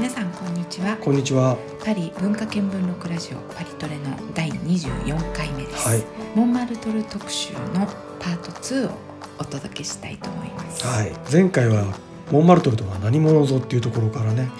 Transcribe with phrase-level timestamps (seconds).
[0.00, 0.96] 皆さんこんにちは。
[0.96, 1.58] こんにちは。
[1.84, 6.02] パリ文化見聞録ラジオパリトレの第24回目です、はい。
[6.34, 7.86] モンマルトル特集の
[8.18, 8.94] パート2を
[9.38, 10.86] お届けしたいと思います。
[10.86, 11.12] はい。
[11.30, 11.84] 前回は
[12.32, 14.50] モンマルトルとは何者ぞっていうところからね、はい。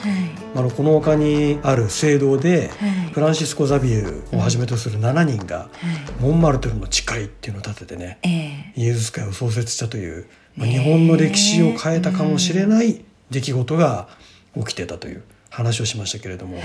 [0.57, 2.91] あのこの丘にある聖堂ではい。
[3.11, 6.23] フランシスコ・ザビエルをはじめとする7人がはい。
[6.23, 8.83] モンマルトルの誓いっていうのを立ててね、ええ。
[8.83, 14.09] イエズス会を創設したという、まあ日本の歴史を変えたかもしれない出来事が
[14.57, 16.65] 起きてたという話をしましたけれども、はい。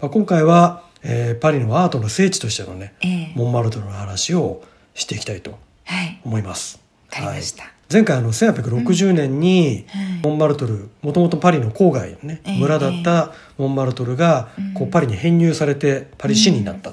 [0.00, 3.32] まあ、今回は、えーパリのアートの聖地としてのねええ。
[3.34, 4.62] モンマルトルの話を
[4.94, 6.20] していきたいとはい。
[6.24, 6.78] 思います。
[7.10, 7.72] わかりました、はい。
[7.92, 10.20] 前回あの1860年にはい。
[10.22, 12.58] モンマルトルもともとパリの郊外のねええ。
[12.58, 14.74] 村だったモンマルトルがうん。
[14.74, 16.92] こうパリに編入されてパリ市になった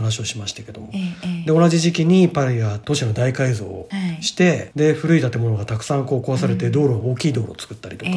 [0.00, 0.90] 話をしましたけども。
[0.92, 4.22] で同じ時期にパリが都市の大改造をはい。
[4.22, 6.72] してで古い建物がたくさんこう壊されてうん。
[6.72, 8.10] 道路大きい道路を作ったりとか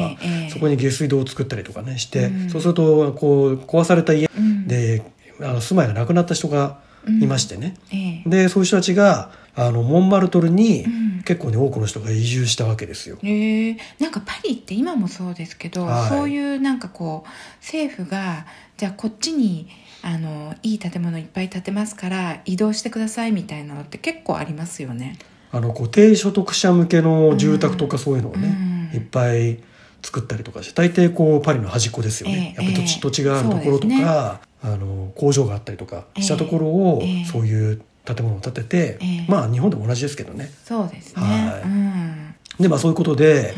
[0.50, 2.50] そこに下水道を作ったりとかねしてうん。
[2.50, 4.66] そうするとこう壊された家うん。
[4.66, 5.02] で
[5.40, 6.78] あの住まいがなくなった人が
[7.20, 7.74] いましてね。
[7.92, 8.28] ええ。
[8.28, 11.04] でそういう人たちがあのモンマルトルにうん。
[11.24, 13.16] 結構ね多くの人が移住したわけですよ。
[13.22, 13.76] ええ。
[13.98, 16.08] なんかパリって今もそうですけど、はい。
[16.10, 17.28] そういうなんかこう
[17.62, 18.44] 政府が
[18.76, 19.68] じゃあこっちに
[20.02, 25.18] あのいい建物いっぱい建てますから移動してくださいみたいなのって結構ありますよね。
[25.52, 28.96] あのこう低所得者向けの住宅とかそういうのをね、うん。
[28.96, 29.60] いっぱい
[30.02, 33.00] 作ったりとかして大抵こうパリの端っこですよね、ええやっぱ土地,、ええ。
[33.00, 34.04] 土地があるところとそうですね。
[34.04, 40.50] か、あの工場があったりとかしたところを、ええそういう建物を建てて、ええまあ日本でも同じですけどね。
[40.64, 41.22] そうですね。
[41.22, 41.62] はい。
[41.62, 42.34] うん。
[42.60, 43.54] でまあそういうことで、はい。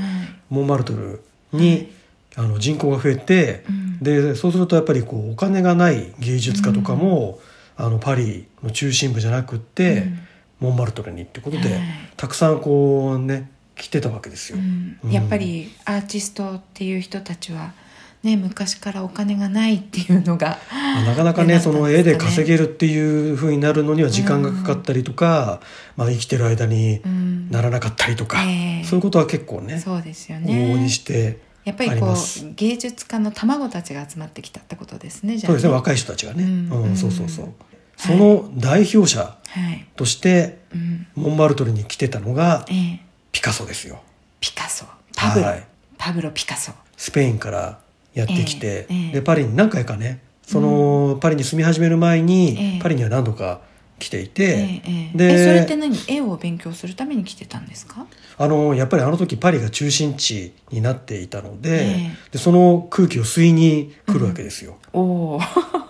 [0.51, 1.91] モンマルトルに、
[2.37, 7.39] あの人口が増えて、うんでそうするとやっぱりこうお金がない芸術家とかも、
[7.77, 10.19] あのパリの中心部じゃなくって、うん。
[10.59, 11.81] モンマルトルにってことで、はい。
[12.17, 14.59] たくさんこうね来てたわけですよ。
[14.59, 14.99] うん。
[15.05, 15.11] うん。
[15.11, 17.75] やっぱりアーティストっていう人たちは、
[18.23, 21.61] ね、昔からお金がないっていうのがまあなかなかねね。
[21.61, 25.61] その絵で稼げるっていうふうになるのには時間がかかったりとか、
[25.97, 27.51] まあ、生きてる間にうん。
[27.51, 28.85] ならなかったりとか、ええ。
[28.85, 32.15] そういうことは結構ねそうですよ往々ねにしてやっぱりこう
[32.55, 37.49] 芸術家の卵たちが集まってきたってことですねそうですね若い人たちがね、うんうんそうそうそう。
[37.97, 41.07] その代表者はい、としてうん。
[41.15, 43.01] モンマルトルに来てたのがええ、
[43.33, 44.01] ピカソですよ。
[44.39, 44.85] ピカソ。
[45.17, 45.67] パブロ、はい。
[45.99, 46.73] パブロピカソ。
[46.97, 47.79] スペインから
[48.15, 52.81] やってきて、でパリに何回かねその、パリに住み始める前に、ええ。
[52.81, 53.61] パリには何度か
[53.99, 55.19] 来ていて、ええええ。
[55.19, 55.97] でえそれって何？
[56.09, 58.07] 絵を勉強するために来てたんですか？
[58.39, 62.17] あのやっぱりあの時パリが中心地になっていたので,、ええ。
[62.33, 65.41] でその空気を吸いに来るわけですよ、おお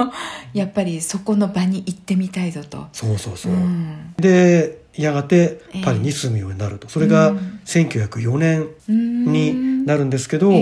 [0.54, 2.86] やっぱりそこの場に行ってみたいぞと。
[2.92, 4.14] そうそうそう、ん。
[4.18, 7.60] でやがてパリに住むようになると、それがうん。
[7.66, 8.68] 1904年
[9.32, 10.52] になるんですけど、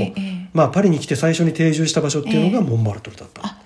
[0.54, 2.70] まあ、パリに来て最初に定住した場所っていうのがええ。
[2.70, 3.58] モンマルトルだった、あ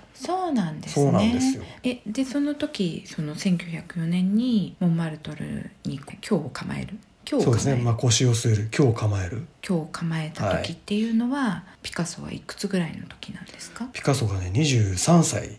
[0.49, 1.05] そうなんですね。
[1.05, 1.63] そうなんですよ。
[1.83, 6.97] えでその時その1904年にモンマルトルに今日を構える？
[7.29, 8.69] 今日を構える、そうですね、まあ、腰を据える。
[8.75, 9.45] 今日を構える。
[9.67, 13.85] 今日を構えた時っていうのは、ピカソはいくつぐらいの時なんですか？
[13.93, 15.47] ピカソがね23歳。
[15.47, 15.58] あ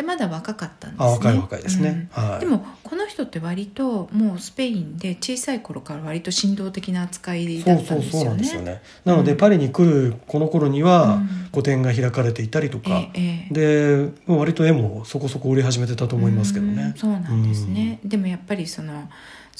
[0.00, 1.06] じゃあまだ若かったんですね。
[1.06, 2.08] あ若い若いですね。
[2.16, 2.24] うん。
[2.24, 2.40] はい。
[2.40, 8.18] でもこの人って割ともうスペインで小さい頃から割と振動的な扱いだそうったんですよね。
[8.18, 8.82] そうそうなんですよね。
[9.04, 11.28] なので、パリに来るこの頃には、うん。
[11.52, 13.54] 個展が開かれていたりとか、ええええ。
[13.54, 16.82] で割と絵もそこそこ売り始めてたと思いますけどね。
[16.82, 19.08] うんそうなんですね、でもやっぱりその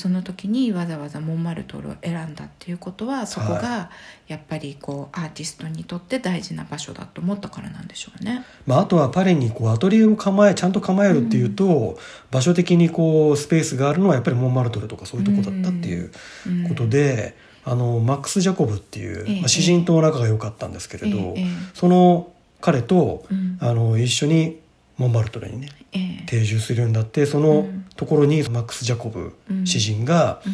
[0.01, 3.91] その時にわざわざモンマルトルを選んだっていうことはそこが
[4.29, 8.47] やっぱりこうアーティストにとって大事な場所だと思ったからなんでしょうね。
[8.67, 11.99] まあ、あとはパリにこうアトリエを構えちゃんと構えるっていうと、
[12.31, 16.11] 場所的にこうスペースがあるのはやっぱりモンマルトルとかそういうとこだったっていう
[16.47, 16.69] うん。
[16.69, 17.37] ことで、
[17.67, 19.41] あのマックス・ジャコブっていう、ええ。
[19.41, 21.45] まあ、詩人と仲が良かったんですけれど、え。
[21.75, 22.33] その
[22.63, 23.59] 彼と、うん。
[23.61, 24.61] あの一緒に
[25.01, 26.27] モンマルトルにねええ。
[26.27, 27.67] 定住するようになってその
[27.97, 29.67] ところにマックス・ジャコブうん。
[29.67, 30.53] 詩人がうん。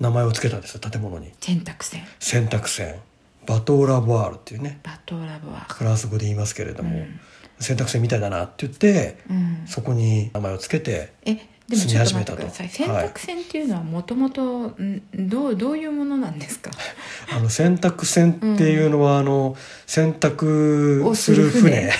[0.00, 1.30] 名前を付けたんですよ建物に。
[1.40, 2.96] 選択線選択線
[3.46, 4.80] バトーラボワールっていうね。
[4.82, 7.20] バトーラブは、フランス語で言いますけれども、うん。
[7.60, 11.34] 選択線みたいだなって言ってうん、そこに名前を付けてえ
[11.68, 12.68] でもちょっと待ってください。
[12.68, 14.74] 住み始め選たと択線っていうのはもともと
[15.14, 16.70] どうどういうものなんですか？
[17.32, 19.56] あの選択線っていうのは、あの
[19.86, 21.90] 選択をする船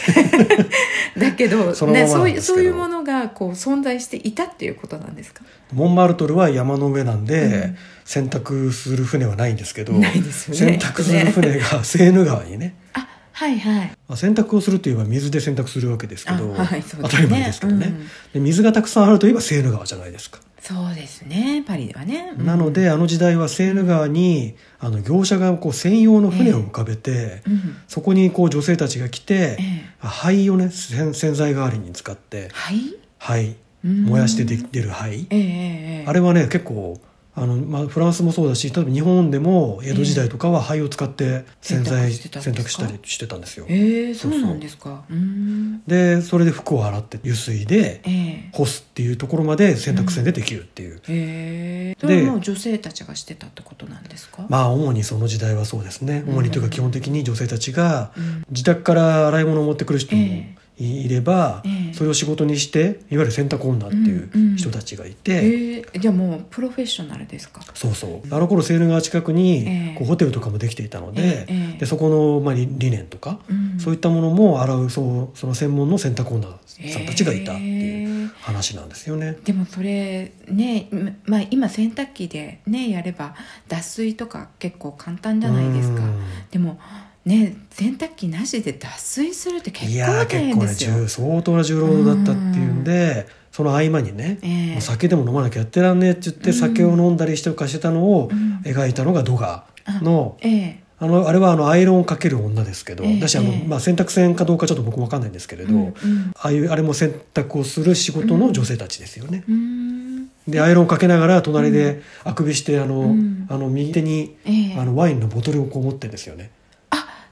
[1.19, 5.43] だけどそね、そうそういうものがこう存在していたっていうことなんですか？
[5.73, 7.77] モンマルトルは山の上なんで、うん。
[8.05, 10.13] 選択する船はないんですけどね。
[10.33, 12.75] 選択する船がセーヌ川にね。
[12.95, 13.87] あはいはい。
[14.09, 16.85] まあ洗濯をするといえば水で洗濯するわけですけど、あはいね。
[17.01, 18.07] 当たり前ですけどね、うん。
[18.33, 22.47] で水がたくさんあるといえばセーヌ川じゃないですかそうですねパリではね、うん。
[22.47, 27.77] なのであの時代はセーヌ川にあの業者がこう専用の船を浮かべて、うん。
[27.89, 29.85] そこにこう女性たちが来て、ええ。
[29.99, 32.79] 灰をね洗洗剤代わりに使ってはい
[33.19, 33.57] 灰。
[33.85, 34.05] うん。
[34.05, 36.05] 燃やしてで出る灰、ええええええ。
[36.07, 37.01] あれはね結構
[37.35, 43.67] あの、まあ、フランスもそうだし例えば日本でも江戸時代とかは灰を使って洗剤洗濯してたりしてたんですよ。
[43.69, 45.05] ええそうなんですか。
[45.11, 45.83] うん。
[45.87, 48.51] でそれで服を洗って油水でええ。
[48.53, 56.25] 干すっていうところまで洗濯船でできるっていう、へえそでれはもう女性たちがしてたってことなんですか、まあ主にその時代はそうですね。
[56.27, 58.45] 主にというか基本的に女性たちがうん。
[58.51, 60.25] 自宅から洗い物を持ってくる人もえ
[60.59, 61.95] いいれば、ええ。
[61.95, 67.61] それを仕事にしていわゆる洗濯女っていう人たちがいえて、えじゃあもうプロフェッショナルですか？
[67.75, 68.35] そうそう。
[68.35, 69.99] あの頃セール川近くにええ。
[69.99, 71.47] こうホテルとかもできていたので,、
[71.79, 73.79] でそこの、まあ、リリネンとか、うん。
[73.79, 76.49] そういったものも洗うそうその専門の洗濯女
[76.91, 79.37] さんたちがいたっていう話なんですよね。
[79.45, 80.89] でもそれね、
[81.27, 83.35] まあ、今洗濯機でねやれば
[83.69, 86.03] 脱水とか結構簡単じゃないですか。
[86.03, 86.21] うん。
[86.51, 86.79] でも
[87.25, 94.73] ね洗濯機なしで脱水するって結いや構大ー結構ね変ですよ重相当な重労働だったっていうんで、その合間にね、ええ。
[94.73, 98.61] もう酒でも飲まなきゃやってらんねえって言って酒を飲んだりしてとかしてたのをうん。
[98.65, 99.65] 描いたのがドガ
[100.01, 100.83] の、ええ。
[100.99, 103.69] あのあれはあのアイロンをかける女ですけど、ええ私あの、ええ。
[103.69, 106.33] まあ、洗濯船かどうかちょっと僕も分かんないんですけれど、うんうん。
[106.37, 109.45] ああいうあれも洗濯をする仕事の女性たちですよね。
[109.49, 110.29] うん。
[110.49, 113.47] でアイロンかけながら隣であくびしてあの、うん。
[113.51, 114.79] あの右手に、ええ。
[114.79, 116.51] あのワインのボトルをこう持ってるんですよね。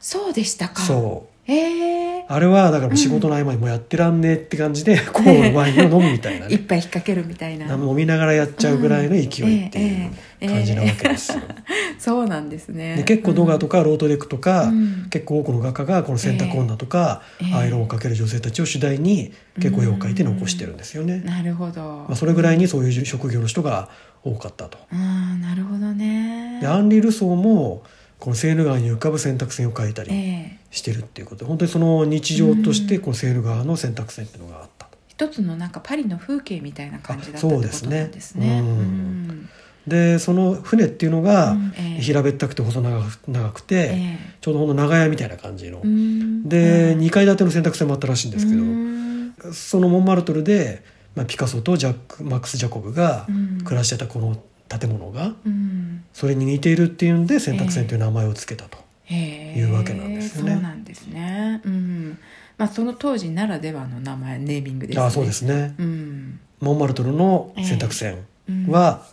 [0.00, 0.82] あそうでしたか。
[0.82, 1.31] そう。
[1.47, 2.26] ええ。
[2.29, 6.55] あれはだから仕事の合間にもうやってらんねえって感じで、こうワインを飲むみたいなね。
[6.55, 7.75] 一杯引っ掛けるみたいな。
[7.75, 10.11] 飲みながらやっちゃうぐらいの勢いっていううんえ
[10.41, 11.41] え感じなわけですよ。
[11.99, 12.97] そうなんですね。
[12.97, 15.06] で結構ドガとかロートレックとか、うん。
[15.11, 17.55] 結構多くの画家がこの洗濯女とか、ええ。
[17.55, 21.20] アイロンをかける女性たちを主題に結構絵を描いて残してるんですよね。
[21.25, 23.88] なるほど、まあ、それぐらいにそういう職業の人が
[24.23, 24.79] 多かったと。
[24.93, 26.58] ああなるほどね。
[26.61, 27.82] でアンリ・ルソーも
[28.20, 30.61] このセーヌ川に浮かぶ洗濯船を描いたりええ。
[30.70, 31.40] してるっていうこと。
[31.40, 34.87] で本当にその日常としてこのセーヌ川の洗濯船っていうのがあった。
[34.87, 34.99] と。
[35.08, 38.00] 一つのなんかパリの風景みたいな感じだったってあことそうですね。
[38.00, 38.62] なんですね。
[39.87, 41.56] でその船っていうのが
[42.00, 49.34] 平べったくて細長くて、えちょうどほんと長屋みたいな感じの、で、うん2階建ての洗濯船もあったらしいんですけど、うん。
[49.52, 50.82] そのモンマルトルで、
[51.14, 53.61] まあ、ピカソとジャックマックス・ジャコブがうん。
[53.64, 54.37] 暮らしてたこの
[54.78, 56.05] 建物がうん。
[56.12, 58.78] それに似ているっていうんで洗濯船という名前を付けたと、
[59.12, 60.52] いうわけなんですよね。
[60.52, 61.61] そうなんですね。
[61.64, 62.19] うん。
[62.56, 65.02] まあその当時ならではの名前ネーミングですね。
[65.02, 65.75] ああそうですね。
[65.78, 66.40] うん。
[66.61, 68.22] モンマルトルの洗濯船
[68.69, 69.06] は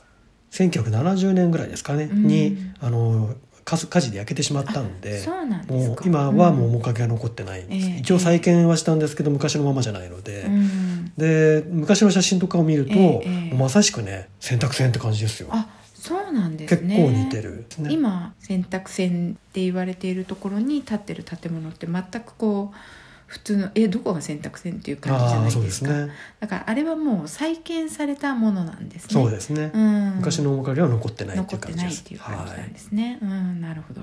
[0.51, 2.27] 1970年ぐらいですかね、うん。
[2.27, 3.33] にあの
[3.65, 5.23] 火火事で焼けてしまったんで。
[5.67, 6.73] もう今はもううん。
[6.73, 10.69] 面影が残ってないんです、ええ一応再建はしたんですけど昔のままじゃないので、うん
[11.17, 15.49] で昔の写真とかを見ると、ええまさしくね洗濯船って感じですよ。
[15.51, 16.97] あそうなんです結ね。
[16.97, 22.77] 構似てる、ね、今洗濯船って言われているところに建ってる建物って全くこう
[23.25, 25.87] 普通のえどこが洗濯船っていう感じじゃないですか。
[25.91, 26.13] すね。
[26.39, 29.13] だからあれはもう再建されたものなんですね。
[29.13, 32.03] そうですね、うん、昔の面影は残ってないっていう感じです。
[32.05, 34.01] 残ってないっていう感じなんですね、うんなるほど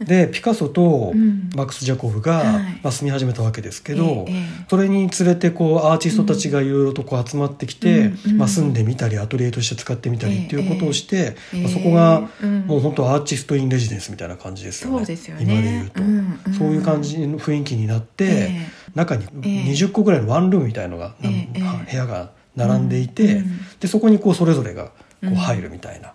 [0.00, 1.50] でピカソとうん。
[1.54, 2.44] マックス・ジャコブが、はい。
[2.82, 12.66] まあ、住み始めたわけですけど、えええそれにつれてこうアーティストたちがいろいろとこう集まってきて、うんうんまあ、住んでみたりアトリエとして使ってみたりっていうことをして、ええまあ、そこがうん。
[12.66, 15.42] もう本当アーティスト・イン・レジデンスみたいな感じですよねそうですよね。
[15.44, 16.52] 今で言うと、うんうん。
[16.54, 19.72] そういう感じの雰囲気になって、え中にええ。
[19.72, 23.60] 20個ぐらいのワンルームみたいのが、部屋が並んでいて、うん。
[23.80, 24.90] でそこにこうそれぞれが
[25.22, 25.34] こううん。
[25.34, 26.12] 入るみたいな。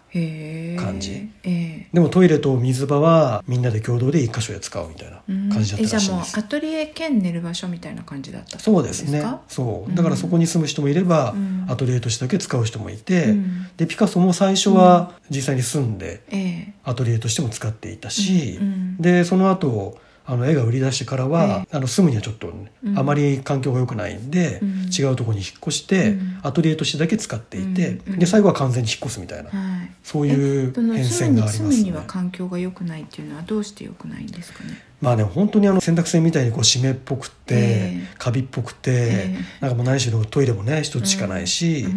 [0.82, 1.30] 感じ。
[1.44, 1.88] ええ。
[1.94, 5.50] でもトイレと水場はみんなで共同で一箇所で使うみたいなうん。
[5.50, 9.22] 感じだっえじゃあもうたらしいんです、アトリエ兼寝る場所みたいな感じだったそうですね。
[9.22, 9.96] かそう。
[9.96, 11.66] だからそこに住む人もいれば、うん。
[11.70, 13.68] アトリエとしてだけ使う人もいて、うん。
[13.78, 16.38] でピカソも最初は実際に住んでえ
[16.70, 16.74] え。
[16.84, 18.68] アトリエとしても使っていたし、うん。
[18.68, 18.98] うん。
[18.98, 23.00] でその後あの絵が売り出してからは、あの住むにはちょっとね、うん。
[23.00, 24.90] あまり環境が良くないんで、うん。
[24.92, 26.40] 違うところに引っ越して、うん。
[26.44, 29.92] アトリエとしてだけ使っていて、で最後は完全に引っ越すみたいな、はい。
[30.04, 31.72] そういう変遷がありますね。
[31.72, 32.04] 住むには。
[32.08, 34.82] 環境が良くないっていうのはどうして良くないんですかね？
[35.02, 37.58] まあね本当にあの洗濯船みたいにこう湿っぽくて、え
[38.04, 38.16] え。
[38.20, 41.88] カビっぽくて、えなんかもう何しろトイレもね一つしかないし、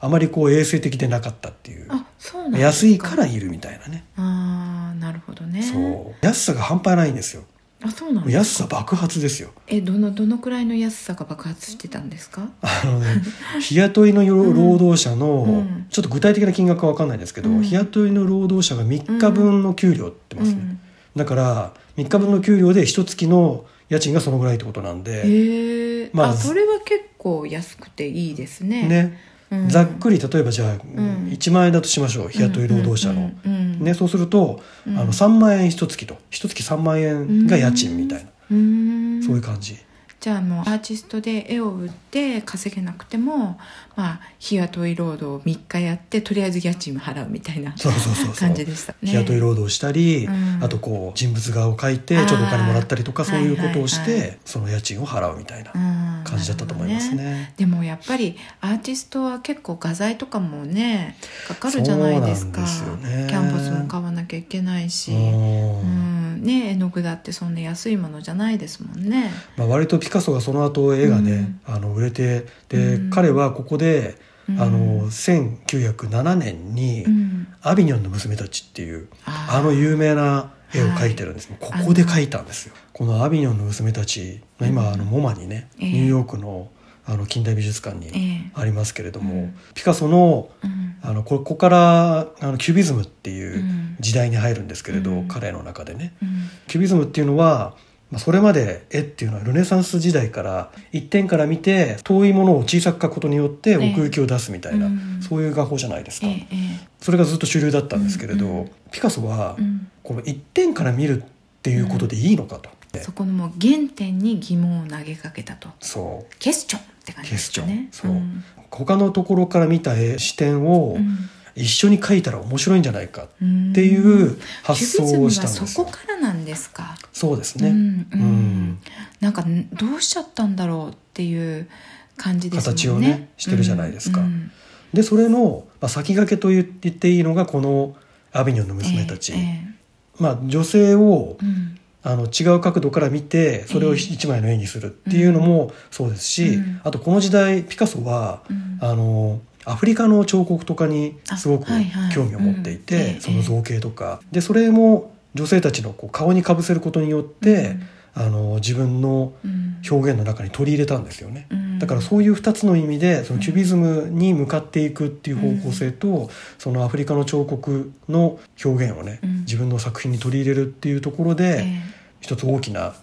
[0.00, 1.86] あまりこう衛生的でなかったっていう。
[1.90, 5.62] あそうなん安いからいるみたいなね、ああなるほどね。
[5.62, 6.24] そう。
[6.24, 7.42] 安さが半端ないんですよ
[7.84, 9.50] あそうなん安さ爆発ですよ。
[9.66, 12.48] えどのどのくらいの安さが爆発してたんですか？
[12.62, 13.06] あのね
[13.60, 15.86] 日雇いの労働者の、うん。
[15.90, 17.62] ちょっと具体的な金額は分かんないですけど、うん。
[17.62, 20.80] 日雇いの労働者が3日分の給料ってますね、うん。
[21.16, 28.86] だから3日分の給料で一月の家賃がそのぐらいってことなんで、へえまああそれは結構安くていいですね。
[28.88, 29.18] ね。
[29.26, 29.31] うん
[29.68, 31.28] ざっくり例えばじゃあ、ん。
[31.28, 32.28] 1万円だとしましょう。
[32.28, 33.30] 日雇い労働者の。
[33.44, 34.98] ね、そうすると、うん。
[34.98, 36.16] あの3万円一月と。
[36.30, 39.22] 一月3万円が家賃みたいな、うん。
[39.22, 39.76] そういう感じ
[40.22, 43.58] じゃあもうアーティストで絵を売って稼げなくても
[43.96, 48.34] まあ日雇い労働3日やってとりあえず家賃も払うみたいなそうそうそうそう。
[48.36, 48.98] 感じでしたね。
[49.10, 50.60] 日雇い労働したり、うん。
[50.62, 56.24] あとこう人物画を描いてちょっとお金もらったりとかそういうことをして、その家賃を払うみたいなうん。
[56.24, 57.24] 感じだったと思いますね。
[57.24, 61.16] なるほどでもやっぱりアーティストは結構画材とかもね
[61.48, 62.64] かかるじゃないですか。
[62.64, 63.26] そうなんですよね。
[63.28, 65.80] キャンバスも買わなきゃいけないし、うん。
[65.80, 66.11] うん
[66.42, 69.30] ね、絵の具だってそんな安いものじゃないですもんね。
[69.56, 73.10] まあ、割とピカソがその後絵がね、あの売れてで、うん。
[73.10, 74.18] 彼はここで、
[74.48, 74.60] うん。
[74.60, 82.74] あの1907年にうん「アビニョンの娘たち」っていうあの有名な絵を描いてるんです、ここで描いたんですよ。
[82.92, 85.92] この「アビニョンの娘たち」今あのモマにね、ええ。
[85.92, 86.68] ニューヨークの
[87.04, 88.50] あの近代美術館にええ。
[88.54, 89.54] ありますけれども、うん。
[89.74, 90.96] ピカソのうん。
[91.04, 93.96] あのこここからあのキュビズムっていううん。
[94.00, 95.28] 時代に入るんですけれど、うん。
[95.28, 96.14] 彼の中でね。
[96.22, 96.28] うん。
[96.68, 97.74] キュビズムっていうのは、
[98.10, 105.22] まあ、それまで絵っていうのはルネサンス時代から一点から見て遠いものを小さく描くことによって奥行きを出すみたいな、ええうん。
[105.22, 109.56] そういう画法じゃないですか、えええそれがずっと主流だったんですけれど、ピカソは
[110.04, 111.26] この一点から見るっ
[111.62, 112.70] ていうことでいいのかと、
[113.00, 115.68] そこのもう原点に疑問を投げかけたと。
[115.80, 116.34] そう。
[116.38, 117.88] ケスチョンって感じですかね。
[117.92, 118.12] そう。
[118.12, 118.44] ん。
[118.70, 121.28] 他のところから見た絵視点をうん。
[121.54, 126.96] 一緒に描いたら面白いんじゃないかうんっていう発想をしたんですそこからなんですか？
[127.12, 128.20] そうですね、うんうん。
[128.20, 128.78] うん。
[129.20, 131.68] なんかんどうしちゃったんだろうっていう
[132.16, 132.56] 感じね。
[132.56, 134.22] 形をねしてるじゃないですか。
[134.22, 134.50] うん。
[134.94, 137.96] でそれの、まあ、先駆けと言っていいのがこの
[138.32, 146.80] 「アビニョンの娘たち」えええまあ、女性をえうんあの違う角度から見てそれを一枚の絵にするっていうのもそうですし、うん。
[146.84, 148.78] あとこの時代ピカソは、うん。
[148.80, 151.66] あのアフリカの彫刻とかにすごく
[152.12, 154.20] 興味を持っていて、その造形とか。
[154.32, 157.76] でそれも女性たちのこう顔にかぶせることによって、
[158.14, 159.62] あの自分のうん。
[159.90, 161.48] 表現の中に取り入れたんですよね。
[161.82, 169.38] うんだからそういう2つの意味でそのキュビズムに向かっていくっていう方向性と、そのアフリカの彫刻の表現をね、うん。
[169.40, 171.82] 自分の作品に取り入れるっていうところで、え
[172.20, 172.94] 一つ大きな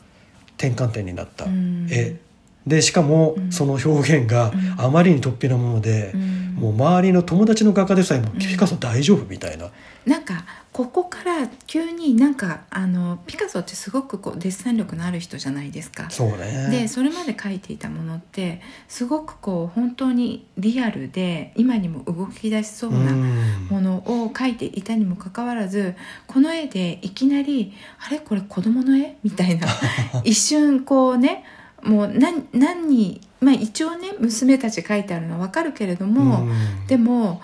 [0.58, 1.88] 転換点になったうん。
[1.92, 2.16] 絵、
[2.66, 3.52] でしかもうん。
[3.52, 4.76] その表現がうん。
[4.78, 6.29] あまりに突飛なものでえ、うん
[6.60, 9.70] もう周りの友達の画家でさえも「ピカソ大丈夫?」みたいな、
[10.06, 16.10] なんかここから急になんかあのピカソってすごくこうデッサン力のある人じゃないですか。
[16.10, 23.12] そうねでそれまで描いていたものってすごくこう本当にリアルで今にも動き出しそうな
[23.70, 25.96] ものを描いていたにもかかわらず
[26.28, 27.74] この絵でいきなり
[28.06, 28.20] 「あれ？
[28.20, 29.68] これ子供の絵?」みたいな
[30.24, 31.44] 一瞬こうね
[31.84, 37.42] もう何何にまあ一応ね娘たち描いてあるのは分かるけれども、うんでも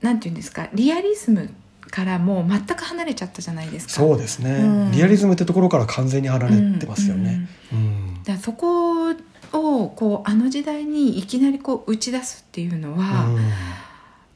[0.00, 1.48] なんていうんですかリアリズム
[1.90, 3.92] からもう全く離れちゃったじゃないですか。
[3.92, 7.48] そうですね、うんリアリズムってところから完全に離れてますよね。
[7.72, 9.14] うんだそこを
[9.52, 13.40] こうあの時代にいきなりこう打ち出すっていうのは、うん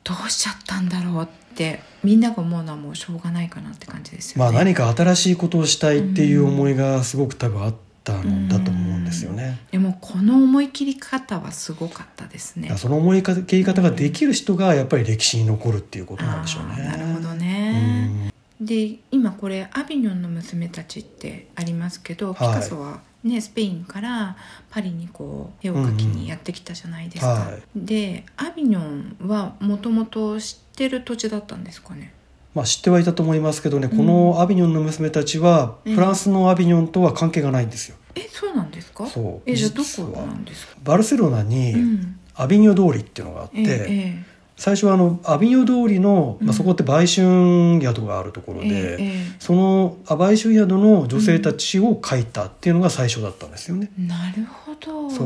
[0.06, 4.52] どうしちゃったんだろうってみんなが思うのはもうしょうがないかなって感じですよね。
[4.52, 7.74] まあ何か新しいことをしたいっていう思いがすごく多分あっ
[8.06, 9.58] たのだと思うんですよね。
[9.72, 12.72] でもこの思い切り方はすごかったですね。
[12.76, 16.84] その思い切り方ができる人がやっぱり歴史に残るっていうことなんでしょうね。
[16.84, 18.06] なるほどうね。
[18.06, 24.36] んで今これ「アビニョンの娘たち」ってありますけど、はいピカソは、ね、スペインから
[24.70, 27.34] パリにこう絵を描きにやってきたじゃないですか。
[27.34, 32.12] うんうんはいでアビニョンはもともと知ってる土地だったんですかね？
[32.56, 35.94] まあ知ってはいたと思いますけどね、このアビニョンの娘たちはうん。
[35.94, 37.96] フランスのアビニョンとは関係がないんですよ。
[38.14, 39.06] えそうなんですか？
[39.06, 39.50] そう。
[39.50, 40.76] えじゃあどこなんですか？
[40.82, 42.18] バルセロナにうん。
[42.34, 43.86] アビニョ通りっていうのがあって、ええ
[44.22, 46.54] え最初はあのアビニョ通りの、まあ、うん。
[46.54, 49.36] そこって売春宿があるところえで、ええ。
[49.38, 53.90] そのあ売春宿の女性たちを描いたっていうのが最初だったんですよね。
[53.98, 55.10] えなるほど。
[55.10, 55.24] そ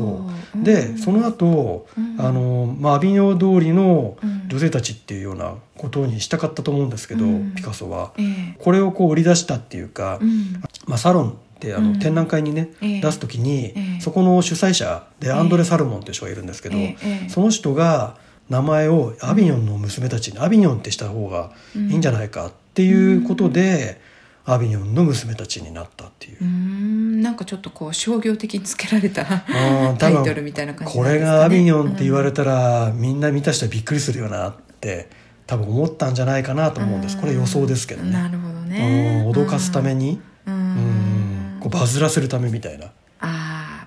[0.53, 0.57] う。
[0.57, 0.63] うん。
[0.63, 2.15] でその後、うん。
[2.19, 4.41] あのまあアビニョ通りのうん。
[4.51, 7.55] 女性たちっていうようなことにしたかったと思うんですけど、うん。
[7.55, 8.11] ピカソは。
[8.17, 8.55] ええ。
[8.59, 10.61] これをこう売り出したっていうか、うん。
[10.87, 11.99] まあ、サロンってあの、うん。
[11.99, 13.01] 展覧会にね、ええ。
[13.01, 14.01] 出す時に、ええ。
[14.01, 16.97] そこの主催者でえアンドレ・サルモンという人がいるんですけど、ええ。
[17.01, 17.29] ええ。
[17.29, 18.17] その人が
[18.51, 24.01] 名前をアビニョンの娘たちに、アビニョンってした方がいいんじゃないかっていうことで、
[24.43, 26.37] アビニョンの娘たちになったっていう。
[26.41, 26.47] うー。
[26.47, 31.13] んなんかちょっとこう商業的につけられたうん タイトルみたいな感じね。
[31.13, 35.07] れがアビニョンって言われたら、みんな見た人はびっくりするよなって
[35.47, 37.17] 多分思ったんじゃないかなと思うんです。
[37.17, 39.23] これ予想ですけどね、なるほどね。
[39.25, 40.57] うん脅かすために、ううん。
[40.57, 41.57] ん。
[41.61, 42.87] こうバズらせるためみたいな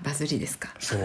[0.05, 0.69] バズりですか？
[0.79, 1.01] そう。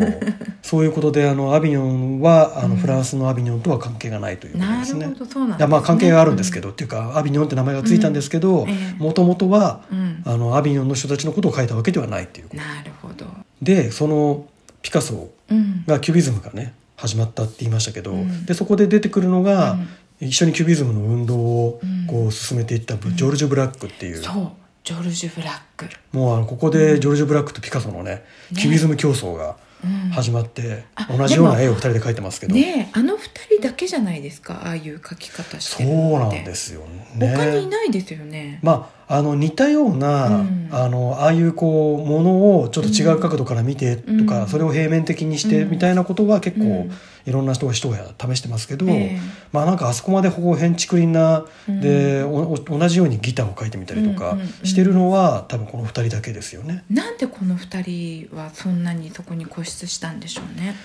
[0.62, 2.78] そういうことであのアビニョンはあの、うん。
[2.78, 5.06] フランスのアビニョンとは関係がないということなですね。
[5.06, 12.62] るほどそうなんです、ね、まあ関係があるんですけど、っていうかアビニョンって名前がついたんですけどもともとはうん、あのアビニョンの人たちのことを書いたわけではないっていうこと。
[12.62, 13.26] なるほど。
[13.62, 14.48] でその
[14.82, 15.86] ピカソうん。
[15.86, 18.46] がキュビズムがね始まったって言いましたけど、うん。
[18.46, 19.88] でそこで出てくるのが、うん。
[20.28, 22.06] 一緒にキュビズムの運動をうん。
[22.08, 24.52] こう進めていったジョルジュ・ブラックっていう、そう
[24.90, 28.24] ジョルジュ・ブラック、もうあのここでジョルジュ・ブラックとピカソのね、ね。
[28.58, 36.82] キュビズム競争がうん、始まって、あ同じような絵を二人で描いてますけど、ねえあの二人だけじゃないですかああいう描き方してそうなんですよ
[37.16, 37.34] ね。
[37.34, 40.70] 他にいないですよね、まあ、あの似たような、うん。
[40.72, 44.48] あのああいうこうものをちょっと違う角度から見てとか、うん。
[44.50, 45.70] それを平面的にしてうん。
[45.70, 46.92] みたいなことは結構、うん
[47.30, 49.20] いろんな人が人が試してますけど、ええ。
[49.52, 51.82] まあなんかあそこまでこう変築林な、うん。
[51.82, 56.84] でおお同じようにギターを描いてみたりとかしてるのは多分この二人だけですよね。
[56.90, 60.76] なんでこの二人はそんなにそこに固執したんでしょうね？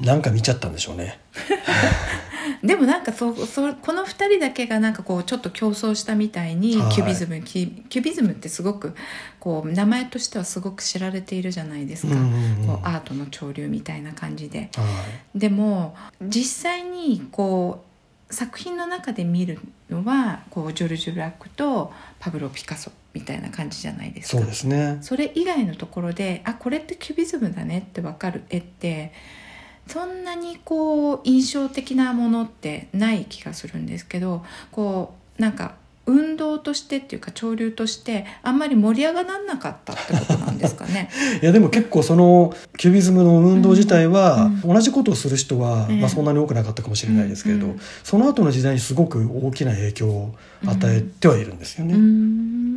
[0.00, 1.18] なんか見ちゃったんでしょうね。
[2.62, 6.92] でもなんかそうそうこの二人だけがなんかこうちょっと競争したみたいにはい。
[6.92, 8.94] キュビズム、キキュビズムってすごく
[9.38, 12.66] こう名前としてはすごく知られているじゃないですか、うんうんうん。
[12.66, 14.70] こうアートの潮流みたいな感じで。
[14.76, 14.84] は
[15.34, 17.84] でも実際にこ
[18.30, 24.38] う作品の中で見るのはこうジョルジュ・ブラックとパブロ・ピカソみたいな感じじゃないでい、すか。
[24.38, 24.98] そうですね。
[25.00, 29.12] それ以外のところであこれってキュビズムだねって分かる絵って
[29.90, 35.74] そんなにこう印象的なものってない気がするんですけどこうなんか
[36.06, 41.08] 運動としてっていうか潮流としてあんまり盛り上がらなかったってことなんですかね？
[41.40, 50.34] いやでも結構そのキュビズムの運動自体は、うん同じことをする人は、ええまあ、そんなに多くなかったかもしれないですけれど、その後の時代にすごく大きな影響を
[50.66, 51.94] 与えてはいるんですよね。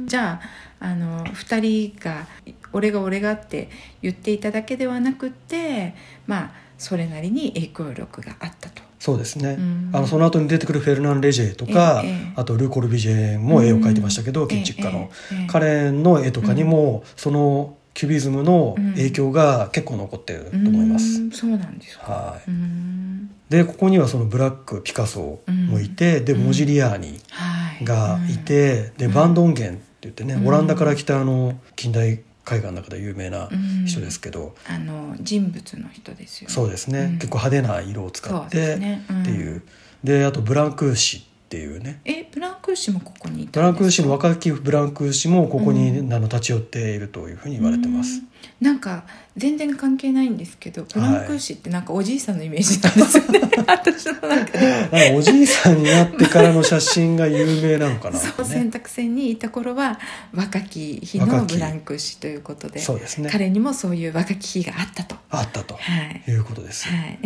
[0.07, 0.39] じゃ
[0.79, 2.25] ああの2人が
[2.73, 3.69] 「俺が俺が」って
[4.01, 5.93] 言っていただけではなくって
[6.27, 6.51] まあ
[6.83, 8.81] それなりに影響力があったと。
[8.99, 9.89] そうですね、うん。
[9.93, 12.33] あのその後に出てくるフェルナン・レジェとか、ええええ。
[12.35, 21.19] あとル・コルビジェも絵を描いてましたけど、建築家の、え彼の絵とかにも、そのキュビズムの影響が結構残ってると思います。
[21.21, 21.31] うーん。
[21.31, 22.03] そうなんですか。
[22.11, 23.29] はうーん。
[23.49, 26.45] い、でここにはそのブラックピカソもいて、でうん。
[26.45, 27.85] モジリアーニはい。
[27.85, 29.13] がいて、でうん。
[29.13, 30.47] バンドンゲンって言ってね、うん。
[30.47, 33.85] オランダから来たあの近代絵画の中で有名なうん。
[33.85, 36.53] 人ですけど、あの人物の人ですよね。
[36.53, 37.13] そうですね、うん。
[37.13, 39.05] 結構派手な色を使ってですね。
[39.09, 39.21] うん。
[39.21, 39.61] っていう、
[40.03, 42.01] であとブランクーシっていうね。
[42.03, 46.11] えブランクーシもここにブランクーシもも若きブランクーシもここに、うん。
[46.11, 48.23] あの立ち寄っているというふうに言われてます。
[48.59, 49.05] なんか
[49.37, 55.15] 全然関係ないんですけどブランクーシってなんかおじいさんのイメージなんですよね、 私の中で。
[55.15, 59.99] おじいさんになってからの写真が有名なのかな、そうね選択戦にいた頃は
[60.33, 63.29] 若き日のブランクーシということでそうですね。
[63.31, 65.15] 彼にもそういう若き日があったと。
[65.29, 65.79] あったとは
[66.25, 66.31] い。
[66.31, 66.87] いうことです。
[66.87, 67.19] はい、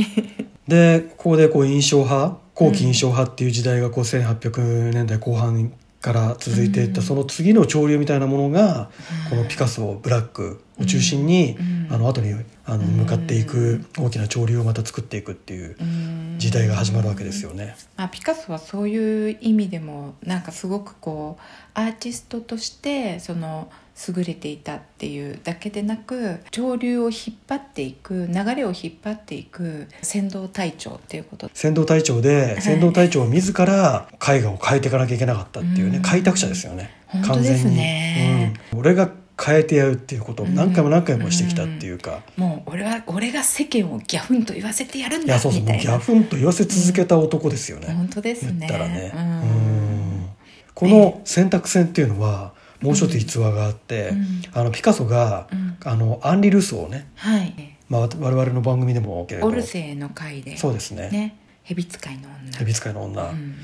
[0.67, 7.06] でここでこう印象派後期印象派っていう時代がこう1800年代後半から続いていった、うん。
[7.06, 8.89] その次の潮流みたいなものが
[9.30, 11.78] このピカソブラックを中心に、うん。
[11.89, 12.34] あの後に
[12.65, 15.78] あの向かっていく大きな潮流をまた作っていくっていう
[16.38, 17.76] 時代が始まるわけですよね。
[17.96, 21.41] まあ、ピカソはそういう意味でもなんかすごくこう
[21.76, 23.70] アーティストとしてその
[24.15, 31.49] 優れていたっていうだけでなく潮流を引っ張っていく流れを引っ張っていく先導隊長っていうこと。
[31.53, 36.03] 先導隊長で先導隊長自ら絵画を変えていかなきゃいけなかったっていうね、うん。
[36.03, 36.91] 開拓者ですよね。
[37.07, 38.53] 本当ですね。
[38.73, 40.55] うん、俺が変えてやるっていうことをうん。
[40.55, 48.67] 何回も何回もしてきたっていうか、もう俺は俺が世間をギャフンと言わせてやるんいだやそうそうギャフンと言わせ続けた男ですよね、本当ですね。
[48.67, 49.21] 言ったらね、うん。
[49.21, 49.23] う
[50.23, 50.29] ん。
[50.73, 54.41] この選択戦っていうのはもう一つ逸話があって、うん。
[54.53, 55.77] あのピカソが、うん。
[55.83, 57.53] あのアンリ・ルソーね、はい。
[57.89, 60.57] まあ、我々の番組でもけれどオルセーの回で。
[60.57, 61.09] そうですね。
[61.09, 61.37] ね。
[61.63, 62.57] 蛇使いの女。
[62.57, 63.55] 蛇使いの女、うん。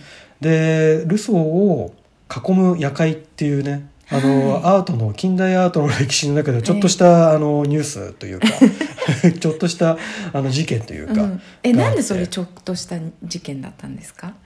[0.41, 1.93] でルソーを
[2.29, 8.47] 囲む夜会っていうねあの、はアートの近代アートの歴史の中で ちょっとした、あのニュースというか
[9.39, 9.97] ちょっとした
[10.33, 11.41] あの事件というか、うん。
[11.63, 14.27] えなんでそれちょっとした事件だったんですか？
[14.27, 14.42] まあ、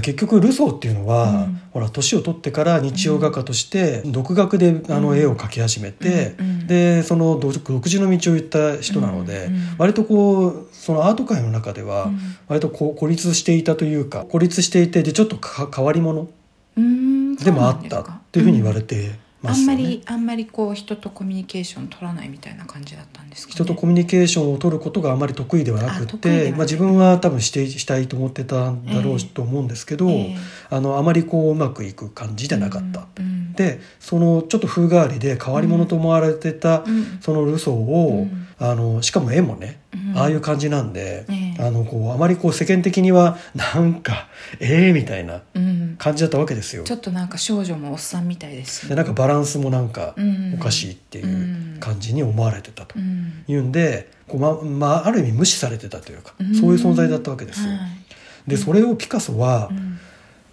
[0.00, 1.60] 結局ルソーっていうのは、うん。
[1.72, 5.18] ほら年を取ってから日曜画家として独学であのうん。
[5.18, 6.46] 絵を描き始めて、うん。
[6.46, 6.66] うん。
[6.66, 12.18] でその独独自の道を行った人なので、割とこうそのアート界の中ではうん。
[12.48, 16.28] 割とこう孤立していたというか孤立していてでちょっとか変わり者
[16.76, 19.56] でもあったっていうふうに言われててあ。
[19.56, 30.36] んまりあんまりこう人とコミュニケーション取らないみたいな感じだったんですか、ね、人とコミュニケーションを取ることがあまり得意ではなくてまあ、自分は多分してしたいと思ってたんだろうええと思うんですけど、ええ
[30.70, 38.44] あのあまりこううまくいく感じじゃなかった、うんうんでそのちょっと風変わりで変わり者と思われてた、うんそのルソーを、うん。
[38.58, 39.83] あのしかも絵もね、うん
[40.14, 41.62] ああいう感じなんで、ええ。
[41.62, 44.28] あのこうあまりこう世間的にはなんか
[44.60, 45.96] ええみたいなうん。
[45.96, 46.82] 感じだったわけですよ。
[46.84, 48.88] ちょっとなんか少女もおっさんみたいです。
[48.88, 50.54] でなんかバランスもなんかうん。
[50.54, 52.94] おかしいっていう感じに思われてたと。
[52.98, 53.44] うん。
[53.46, 56.54] いうんでこうままあ、ある意味無視されてたというか、うん。
[56.54, 57.70] そういう存在だったわけですよ。
[57.70, 58.50] はい。
[58.50, 59.98] でそれをピカソは、うん。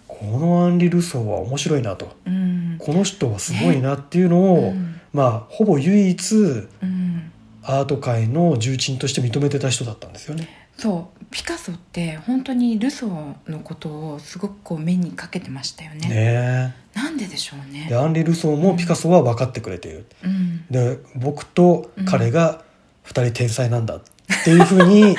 [0.06, 2.16] このアンリ・ルソーは面白いなと。
[2.26, 2.76] うん。
[2.78, 5.00] この人はすごいなっていうのを、うん。
[5.12, 7.31] まあほぼ唯一うん
[7.62, 10.48] アート界の重鎮として認めてた人だったんですよね。
[10.76, 11.24] そう。
[11.30, 16.08] ピカソって本当にルソーのことをすごくこう目にかけてましたよね。
[16.08, 17.84] ねなんででしょうね。
[17.86, 20.06] えでアンリ・ルソーもピカソは分かってくれている。
[20.24, 20.66] うん。
[20.70, 22.62] で僕と彼が
[23.02, 24.02] 二人天才なんだっ
[24.44, 25.16] ていうふうに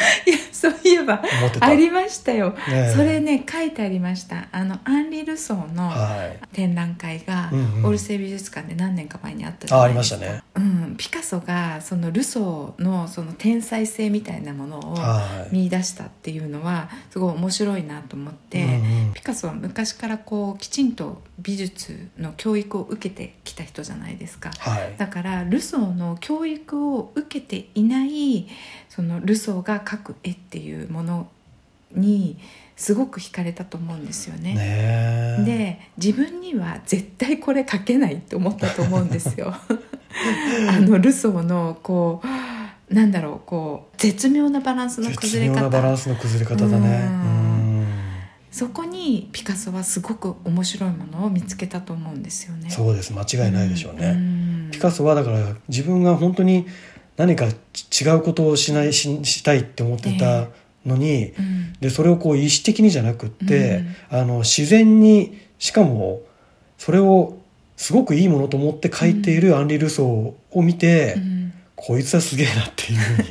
[0.63, 1.21] そういえば。
[1.59, 2.93] ありましたよ、ねえ。
[2.95, 4.47] それね書いてありました。
[4.53, 6.39] あのアンリ・ルソーのはい。
[6.53, 7.85] 展覧会がうんうん。
[7.87, 10.15] オルセイ美術館で何年か前にあったじゃないですか。
[10.15, 10.87] あありましたね。
[10.87, 15.53] うん、ピカソがそのルソーのその天才性みたいなものをはい。
[15.55, 19.13] 見出したっていうのはすごい面白いなと思って、うんうん。
[19.13, 24.51] ピカソは昔からこうきちんと美術の教育を受けてきた人じゃないですか。
[24.59, 24.95] はい。
[24.97, 28.47] だからルソーの教育を受けていない
[28.93, 31.27] そのルソーが描く絵っていうもの
[31.95, 32.37] に
[32.75, 34.53] すごく惹かれたと思うんですよね。
[34.53, 34.59] ね
[35.39, 39.51] えで自分には絶対これ描けないって思ったと思うんですよ。
[40.69, 47.33] あのルソーのこうなんだろうこう絶妙なバランスの絶崩れ妙なバラン方スの崩れ方だね。
[48.51, 52.69] そこにピカソはすごく面白いものを見つけたと思うんですよね。
[52.69, 54.11] そうです間違いないでしょうね。
[54.11, 56.67] んピカソはだから自分が本当に
[57.17, 60.47] 何か違うことをしないししたいって思ってた
[60.85, 61.73] のに、うん。
[61.79, 66.21] でそれをこう意思的にじゃなくって、あの自然にしかも
[66.77, 67.37] それを
[67.77, 71.53] すごくいいものと思って書いているアンリ・ルソーを見て、うん。
[71.75, 72.99] こいつはすげえなっていう。
[72.99, 73.25] ふ う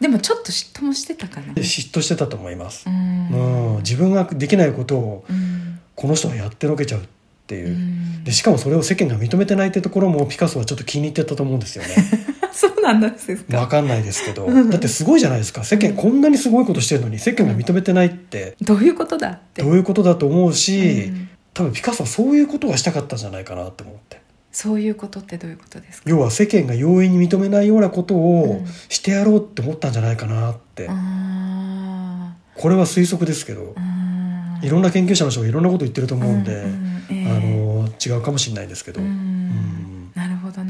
[0.00, 1.46] でもちょっと嫉妬もしてたかな。
[1.48, 2.84] に嫉妬してたと思います。
[2.86, 2.90] う。
[2.90, 3.74] ん。
[3.74, 5.80] うん、自分ができないことをうん。
[5.94, 7.02] この人はやってのけちゃうっ
[7.46, 7.68] ていう。
[7.68, 8.24] う、ん。
[8.24, 11.88] でしかもそれを世間が認めてないってところもピカソはちょっと気に入ってたと思うんですよね
[12.56, 13.58] そうなんですか。
[13.58, 14.46] わかんないですけど。
[14.46, 14.70] うん。
[14.70, 15.62] だってすごいじゃないですか。
[15.62, 18.56] 世間こんなにすごいことしてるのに世間が認めてないって。
[18.62, 19.62] どういうことだって。
[19.62, 21.28] どういうことだと思うし、うん。
[21.52, 24.22] 多分ピカソはそういうことがしたかったんじゃないかなって思って。
[24.52, 26.08] そういうことってどういうことですか？
[26.08, 28.66] 要は世間が容易に認めないようなことをうん。
[28.88, 33.60] してやろうって思ったんじゃないかなって、あこれは推測ですけど。
[33.60, 34.66] ーあー。
[34.66, 37.30] いろんな研究者の人がいろんなこと言ってると思うんで、んええ。
[37.30, 39.95] あの違うかもしれないですけど、うん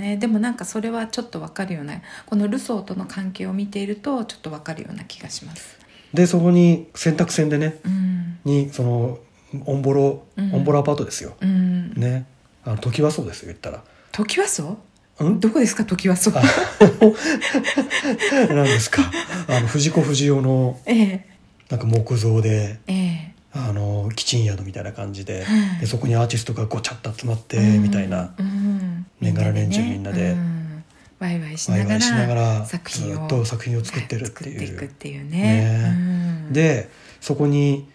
[0.06, 0.16] ね。
[0.16, 5.78] でもなんかそれはちょっとわかるようなこのルソーとの関係を見ているとちょっとわかるような気がします。
[6.14, 7.78] でそこに選択戦でね。
[7.84, 8.38] うん。
[8.44, 9.18] にその
[9.64, 10.54] オンボロ、うん。
[10.54, 11.92] オンボロアパートですよ、うん。
[11.94, 12.26] ね。
[12.64, 13.82] あの時はそうですよ言ったら。
[14.12, 14.78] トキワ荘
[15.18, 15.40] うん？
[15.40, 16.42] どこですかトキワ荘あ
[18.48, 19.02] 何ですか。
[19.48, 21.26] あの藤子不二雄の ええ。
[21.70, 25.80] なんか木造でええあのキチン宿みたいな感じで,、はい。
[25.80, 27.82] でそこにアーティストがごちゃっと集まって、うん。
[27.82, 29.06] みたいなうん。
[29.20, 29.90] 年がら年中ね。
[29.92, 30.84] みんなでうん。
[31.18, 31.94] ワイワイしなが
[32.34, 35.30] らず品をっと作品を作ってるっていいうていうね。
[35.30, 36.46] ね。
[36.46, 36.52] うん。
[36.52, 36.90] で
[37.20, 37.88] そこに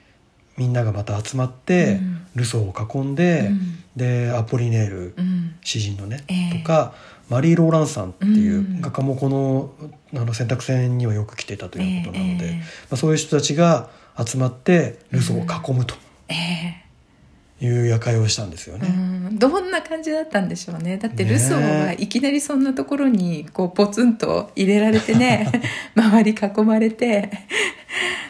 [0.58, 2.21] みんながまた集まって、うん。
[2.36, 3.84] ルソーを囲んで、うん。
[3.95, 5.56] でアポリネールうん。
[5.63, 6.58] 詩人のね、ええ。
[6.60, 6.93] とか
[7.30, 8.82] マリー・ローランサンっていううん。
[8.82, 9.71] 画家もこの
[10.13, 12.56] あの選択戦にはよく来ていたということなので、ええ。
[12.58, 13.89] まあ、そういう人たちが
[14.26, 15.95] 集まってルソーを囲むと
[16.28, 16.82] ええ。
[17.65, 18.88] いう夜会をしたんですよね。
[18.88, 18.91] う
[19.34, 19.38] ん。
[19.38, 20.97] どんな感じだったんでしょうね。
[20.97, 25.52] だってルソーはいきなりそんなところにこうポツンと入れられてね
[25.95, 27.30] 周り囲まれて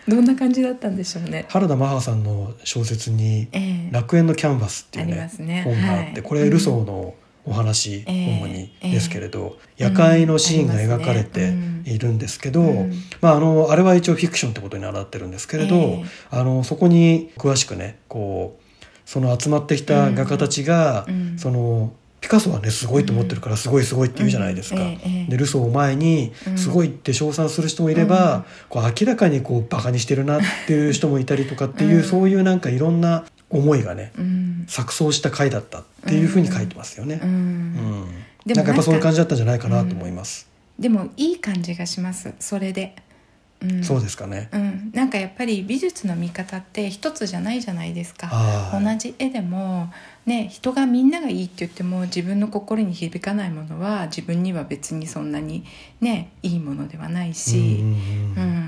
[0.07, 1.45] どんな感じだったんでしょうね。
[1.47, 5.61] 原田マハさんの小説にええ「楽園のキャンバス」っていうありねますね。
[5.63, 6.21] 本があってはい。
[6.23, 7.13] これルソーの
[7.45, 8.91] お話、ええ主にええ。
[8.91, 11.53] ですけれど、夜会のシーンが描かれて
[11.85, 12.87] いるんですけど、
[13.21, 16.05] まあ、あのあれは一応フィクションってことになってるんですけれど、ええ。
[16.29, 21.37] あのそこに詳しくねこうその集まってきた画家たちが、うん。
[21.37, 24.77] そのピカソはねすごいと思ってるからすごいすごいって言うじゃないですか。
[25.27, 26.57] でルソーを前にうん。
[26.57, 32.03] すごいって称賛する人もいれば、こう明らかにこうバカにしてるなっていう人もいたりとかっていう、うん。
[32.03, 34.65] そういうなんかいろんな思いがねうん。
[34.67, 37.19] 錯綜した回だったっていうふうに書いてますよね。
[37.21, 38.05] うん。
[38.45, 38.71] なんか。
[38.71, 40.49] やっぱそういう感じだったんじゃないかなと思います。
[40.79, 42.33] でもいい感じがします。
[42.39, 42.95] それで、
[43.61, 44.49] うん、そうですかね。
[44.51, 48.27] うん、なんかやっぱり美術の見方って一つじゃないじゃないですか。
[48.27, 48.83] はい。
[48.83, 49.91] 同じ絵でも、
[50.25, 55.63] ね、人がみんながいいって言っても自分の心に響かないものは自分には別にそんなに
[55.99, 58.60] ねいいものではないし、うん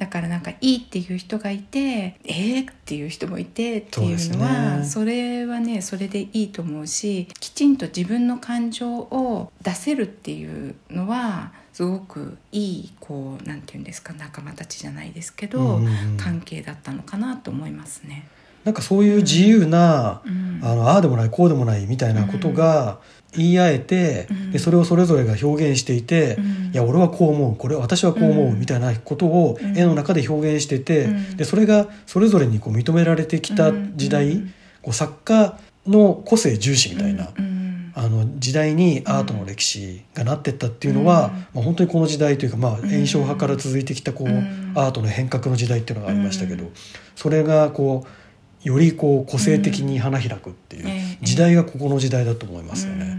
[0.00, 18.28] だからなんかいいっていう人がいてえーっていう人もいてっていうのはそそれはねそれでいいと思うしきちんと自分の感情を出せるっていうのはすごくいいこうなんていうんですか仲間たちじゃないですけど、うんうんうん関係だったのかなと思いますね。
[18.64, 20.60] なんかそういう自由な、うん。
[20.62, 22.98] あのああでもないこうでもないみたいなことが
[23.32, 24.50] 言い合えて、うん。
[24.52, 26.44] でそれをそれぞれが表現していて、うん。
[26.72, 28.60] いや俺はこう思うこれ私はこう思ううん。
[28.60, 29.78] みたいなことをうん。
[29.78, 31.36] 絵の中で表現してて、うん。
[31.36, 34.54] でそれがそれぞれにこう認められてきた時代、うん。
[34.82, 37.30] こう作家の個性重視みたいな、
[37.94, 41.32] あの時代にアートの歴史がなってったっていうのは、うん。
[41.32, 42.74] まあ、本当にこの時代というか、まあ、ん。
[42.88, 44.72] 炎症派から続いてきたこう、うん。
[44.74, 46.72] アートの変革の時代っていうのがありましたけど、うん。
[47.16, 48.19] それがこう
[48.62, 51.24] よりこう個性的に花開くっていうええ。
[51.24, 53.16] 時代がここの時代だと思いますよね。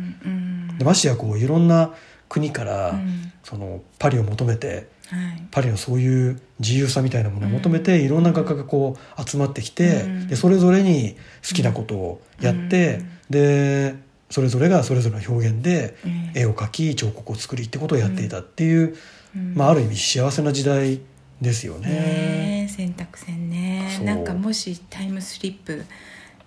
[0.77, 1.93] でましてやこういろんな
[2.29, 3.31] 国から、うん。
[3.43, 5.43] そのパリを求めてはい。
[5.51, 10.27] パリのそういう自由さみたいなものを求めて、いろんな画家がこう集まってきて、うん。
[10.27, 11.15] でそれぞれに
[11.47, 13.09] 好きなことをやって、うん。
[13.29, 13.95] で
[14.29, 16.41] それぞれがそれぞれの表現でええ。
[16.41, 18.95] 絵を描き彫刻を作りってことをやっていたっていう、
[19.35, 19.53] うん。
[19.55, 21.01] まあ、ある意味幸せな時代
[21.41, 22.67] ですよね。
[22.69, 23.99] 選択肢ね。
[24.03, 25.83] なんかもしタイムスリップ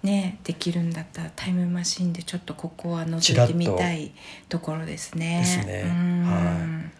[0.03, 4.13] ねできるんだったらタイムマシンでちょっとここは覗いてみたい
[4.49, 5.41] ところですね。
[5.41, 5.83] ですね。
[5.85, 6.23] うん。
[6.23, 6.91] は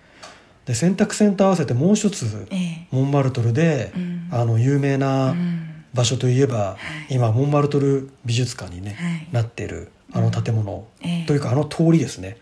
[0.67, 2.87] で選択線と合わせてもう一つええ。
[2.91, 4.29] モンマルトルで、うん。
[4.33, 5.85] あの有名うなん。
[5.95, 6.77] 場所といえば、
[7.09, 7.15] い。
[7.15, 9.29] 今モンマルトル美術館にね、はい。
[9.31, 11.27] なってるあの建物、ええ。
[11.27, 12.37] というかあの通りですね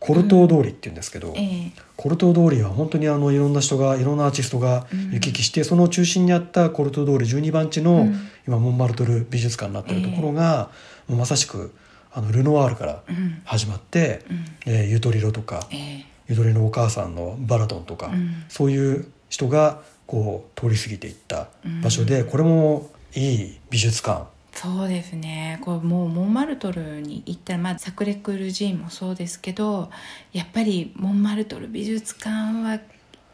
[0.00, 1.72] コルトー通りっていうんですけど、ええ。
[1.96, 5.10] コルトー通りは本当にあのいろんな人がいろんなアーティストがうん。
[5.10, 8.14] 行き来して、その中心にあったコルトー通り12番地の、うん。
[8.46, 10.70] 今モンマルトル美術館になってるところが、
[11.08, 11.74] もうまさしく
[12.12, 13.42] あのルノワールからうん。
[13.44, 14.44] 始まって、うん。
[14.66, 16.06] えーユトリロとかええ。
[16.28, 18.44] ゆとりのお母さんのバラドンとか、うん。
[18.48, 21.48] そういう人がこう通り過ぎていった
[21.82, 25.58] 場所で、うんこれもいい美術館そうですね。
[25.62, 29.90] これもうモンマルトルに行ったら、まあ、サクレクル寺院もそうですけど
[30.32, 32.80] やっぱりモンマルトル美術館は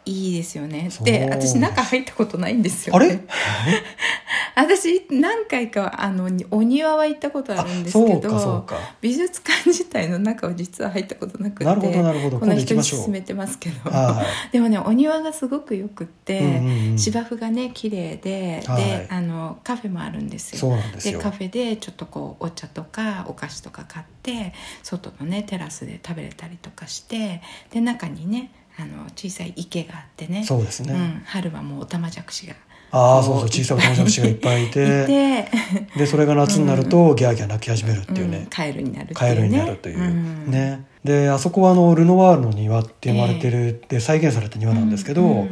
[0.06, 0.90] いいですよね。
[1.02, 3.20] で私中入ったことないんですよ、あね、れ？
[4.56, 8.66] 私何回かあのお庭は行ったことあるんですけど
[9.00, 12.38] 美術館自体の中は実は入ったことなくてなるほどなるほど。
[12.38, 13.90] この人に勧めてますけど。
[13.90, 16.98] は でもねお庭がすごくよくって、うんうんうん。
[16.98, 18.84] 芝生がね綺麗で、はい。
[18.84, 20.76] であのカフェもあるんですよ。
[21.02, 30.44] でカフェでちょっとこうお茶とかお菓子とか買って外のねテラスで食べれたりとかしてで中にねあの小さい池があってね。
[30.44, 32.54] そうですね、うん、春はもうオタマジャクシが
[32.90, 35.48] ああそうそう小さいお友達がいっぱいいて。
[35.96, 38.30] でそれが夏になるとギャーギャー泣き始めるっていううん。
[38.30, 39.14] ね、カエルになるね。
[39.14, 40.50] カエルになるという、ん。
[40.50, 45.46] ねであそこはあのルノワールの庭って呼ばれてる、で再現された庭なんですけど、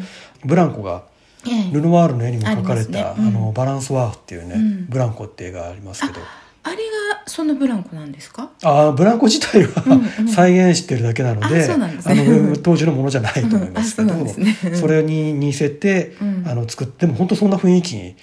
[0.44, 1.04] ブランコが
[1.46, 1.72] ええ。
[1.72, 3.26] ルノワールの絵にも描かれたあ、ね。
[3.26, 3.32] うん。
[3.34, 4.86] のバランスワーフっていうね、うん。
[4.88, 6.20] ブランコって映画ありますけど。
[6.62, 6.76] あれ
[7.22, 8.50] がそのブランコなんですか？
[8.62, 10.00] あブランコ自体は、
[10.34, 14.56] 再現してるだけなのであの当時のものじゃないと思いますけど、うんあそね。
[14.74, 16.44] それに似せて、うん。
[16.46, 18.16] あの作っても本当そんな雰囲気に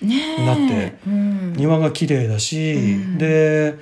[0.45, 1.53] なってうん。
[1.53, 3.17] 庭が綺麗だし、うん。
[3.17, 3.75] で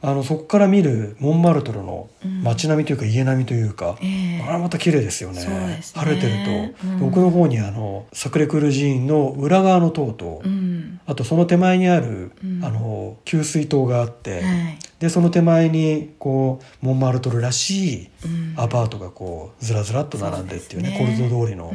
[0.00, 2.42] あのそこから見るモンマルトルのうん。
[2.42, 4.44] 街並みというか家並みというか、ええ。
[4.48, 5.44] あれまた綺麗ですよね。
[5.44, 5.80] ね。
[5.94, 7.08] 晴れてると、うん。
[7.08, 11.00] 奥の方にあのサクレクル寺院の裏側の塔と、うん。
[11.06, 12.64] あとその手前にある、うん。
[12.64, 14.78] あの給水塔があって、はい。
[14.98, 18.54] でその手前にこうモンマルトルらしいうん。
[18.56, 20.98] アパートがこうずらずらっと並んでっていうねね。
[20.98, 21.72] コルド通りの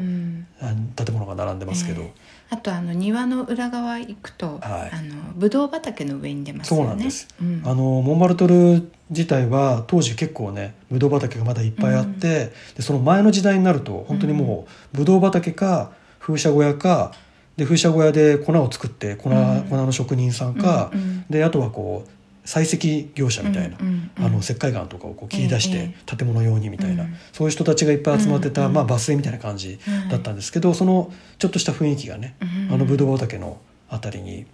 [0.96, 2.23] 建物が並んでますけど、ええ
[2.54, 4.96] あとあの庭の裏側行くと、はい。
[4.96, 6.84] あのブドウ畑の上に出ますよね。
[6.84, 7.62] そうなんです、うん。
[7.66, 17.14] あのモンマルトル自体は当時結構ねブドウ畑がまだいっぱいあって、でその前の時代になると本当にもうブドウ畑か風車小屋か
[17.58, 19.64] で風車小屋で粉を作って粉,、うん。
[19.68, 21.26] 粉の職人さんか、うんうん。
[21.30, 22.10] であとはこう
[22.46, 23.78] 採石業者みたいな、
[24.18, 27.16] あの石灰岩とかをこう切り出しえて建物用にみたいな、うん。
[27.32, 29.80] そういう人たちがいっぱい集まってた、まあ、バス停みたいな感じ
[30.10, 32.74] だったんですけど、そのちょっとした雰囲気がね、うん。
[32.74, 34.46] あのブドウ畑のあたりに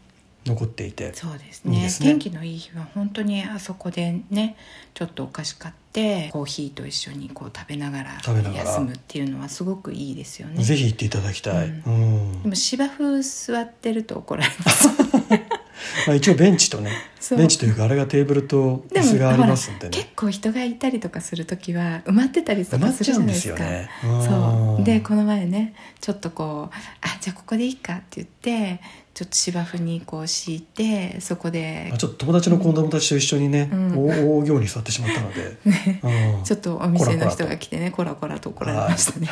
[0.45, 1.13] 残っていて。
[1.13, 1.89] そうですね。
[1.99, 4.55] 天気のいい日は本当にあそこでね
[4.93, 8.65] ちょっとお菓子買ってコーヒーと一緒にこう食べながら食べながら。
[8.65, 10.63] 休むっていうのはすごごくいいですよね。
[10.63, 12.43] ぜひ行っていただきたい、ううん。
[12.43, 14.89] でも芝生座ってると怒られます
[16.07, 16.91] まあ、一応ベンチとね
[17.35, 19.97] ベンチというかあれがテーブルと椅子がありますんでね。
[19.97, 23.63] 結構人がいたりとかする時は埋まってたりとかするじゃないですか。
[23.63, 23.89] ね。
[24.01, 24.83] そう。
[24.83, 28.79] でここの前ねちょっとこう「あじゃあここでいいか」って言って
[29.13, 34.07] ちょっと芝生にこう敷いてそこでちょっと友達の子供たちと一緒にね、うん。
[34.07, 35.57] 大大行に座ってしまったので、
[36.37, 36.43] うん。
[36.43, 39.27] ちょっとお店の人が来てねコラコラと怒られましたね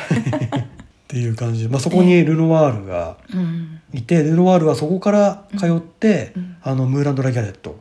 [1.08, 1.62] っていう感じ。
[1.64, 3.80] で、まあ、そこにルノワールがうん。
[3.94, 6.56] いて、ルノワールはそこから通って、うん。
[6.62, 7.80] あのムーランド・ラ・ギャレット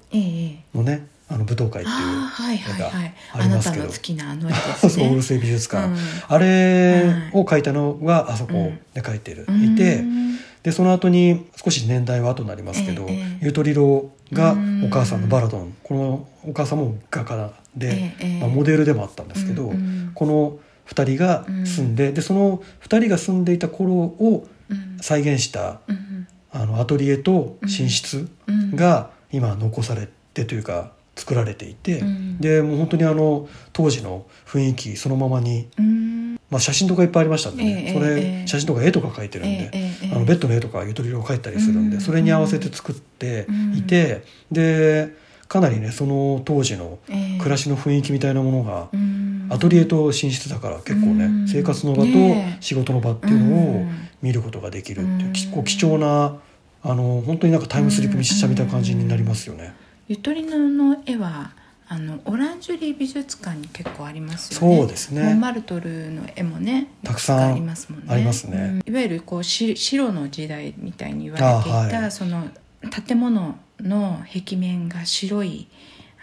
[0.74, 3.06] のねあの舞踏会っていうああはいはいはい。
[3.06, 3.86] 絵がああなたりますけど。
[3.86, 5.98] の好きなあの絵です そうオルねセイ美術館、うん。
[6.30, 8.80] あれを描いたのがあそこうん。
[8.94, 9.74] で描いてる、うん。
[9.74, 10.06] いて
[10.64, 13.10] でその後に少し年代は後になりますけど、
[13.42, 14.86] ゆとりろがうん。
[14.86, 15.74] お母さんのバラドン。
[15.84, 19.74] このお母さんも画家で、まあ、モデルでもあったんですけど、
[20.14, 20.58] この
[20.90, 24.98] 2人が住んで,、でその2人が住んでいた頃をうん。
[25.00, 28.76] 再現したうんあのアトリエと寝室うん。
[28.76, 32.38] が今残されてというか作られていて、うん。
[32.40, 36.34] でもう本当にあの当時の雰囲気そのままに、うん。
[36.50, 38.48] まあ、写真とかいっぱいありましたんでね、ええそれ、ええ。
[38.48, 39.72] 写真とか絵とか描いてるんで、
[40.14, 42.02] あのベッドの絵とかゆとりを描いたりするんで、うん。
[42.02, 45.14] それに合わせて作っていて、で
[45.48, 47.38] かなりねその当時のええ。
[47.38, 49.48] 暮らしの雰囲気みたいなものが、うん。
[49.50, 51.48] アトリエと寝室だから結構ね、うん。
[51.48, 52.10] 生活の場と
[52.60, 55.34] 仕事の場っていうのをうん見ることができるっていう、うん。
[55.34, 56.38] きこう貴重な
[56.84, 59.74] あの本当になんかタイムスリップしたみたいな感じになりますよね。
[60.08, 61.52] ゆとりのの絵は
[61.90, 64.78] あのオランジュリー美術館に結構ありますよね。
[64.80, 65.24] そうですね。
[65.24, 68.06] モンマルトルの絵もねたくさんありますもんね。
[68.10, 68.82] ありますね。
[68.86, 68.94] うん。
[68.94, 72.12] いわゆるこうし白の時代みたいに言われていた、あはい。
[72.12, 72.48] その
[73.06, 75.68] 建物の壁面が白い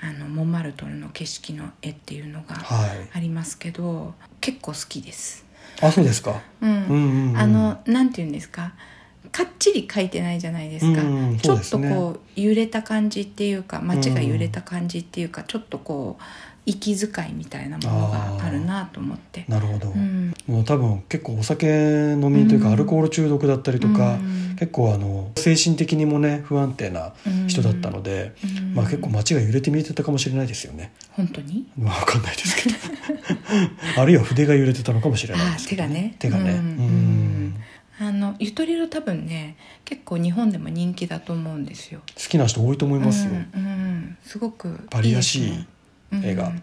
[0.03, 5.47] あのモンマルトルの景色の絵っていうのがはい、ありますけど結構好きです、
[5.81, 6.41] あそうですか？
[6.61, 6.71] うん。
[6.71, 7.39] うんうんうん。
[7.39, 8.75] あのなんていうんですか？
[9.33, 16.23] かっちり描いてないじゃないですか、うんうんちょっとこう揺れた感じっていうか街が揺れた感じっていうか、ちょっとこう
[16.67, 19.45] 息遣いみたいなものがあるなと思って。
[19.49, 20.33] なるほど、うん。
[20.47, 22.73] もう多分結構お酒飲みというか、うん。
[22.73, 24.57] アルコール中毒だったりとか、うん。
[24.59, 27.13] 結構あの精神的にもね不安定な
[27.49, 28.75] 人だったので、うん。
[28.75, 30.93] まあ、結構街が揺れて見えてたかもしれないですよね。
[31.13, 31.67] 本当に？
[31.77, 32.77] まあ、わかんないですけど。
[34.01, 36.17] あるいは筆が揺れてたのかもしれないあですけど、手がね。
[36.19, 36.51] 手がね。
[36.53, 37.55] うんうん。
[37.97, 42.01] あのゆとりろ多分ね結構日本でも人気だと思うんですよ。
[42.17, 44.17] 好きな人多いと思いますよ、うんうん。
[44.25, 45.67] すごくバリらしい
[46.21, 46.63] ですね絵がうん。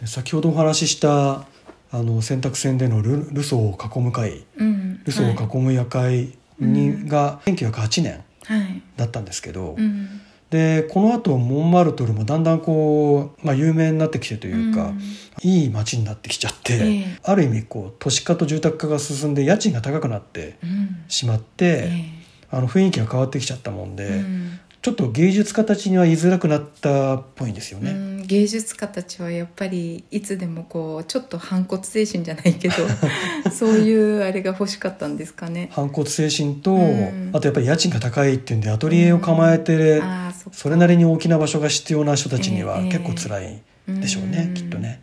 [0.00, 1.46] で先ほどお話しした
[1.92, 4.44] あの選択戦でのルルソーを囲む会。
[4.56, 7.08] うんルソーを囲む夜会に、うん。
[7.08, 8.82] が1908年はい。
[8.96, 15.00] だったんですけど、うんでこの後モンマルトルもだんだんこう、まあ、有名になってきてというか、うん
[15.42, 17.18] いい街になってきちゃって、ええ。
[17.22, 21.04] ある意味こう都市化と住宅化が進んで家賃が高くなってうん。
[21.08, 22.04] しまって、え
[22.50, 27.90] あの雰囲気が変わってきちゃったもんで、えうんちょっと芸術家たちには言いづらくなったっぽいんですよね。
[27.90, 32.74] うん、芸術家たちはやっぱりいつでもこうちょっと反骨精神じゃないけど
[33.50, 35.70] そういうあれが欲しかったんですかね。
[35.72, 37.30] 反骨精神と、うん。
[37.32, 40.00] あとやっぱり家賃が高いっていうんでアトリエを構えて、
[40.44, 44.54] そそれなりに大きな場所が必要な人たちにはええ結構辛いでしょうね、うん。
[44.54, 45.00] きっとね。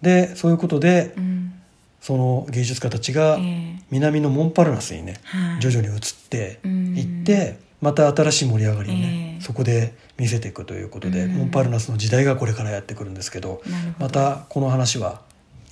[0.00, 1.52] でそういうことでうん。
[2.00, 3.82] その芸術家たちがええ。
[3.90, 5.60] 南のモンパルナスにねはい。
[5.60, 6.96] 徐々に移ってうん。
[6.96, 9.42] いってまた新しい盛り上がりをね、ええ。
[9.42, 11.34] そこで見せていくということで、うん。
[11.34, 13.60] モンパルナスの時代がこれからやってくるんですけど
[13.98, 15.20] またこの話は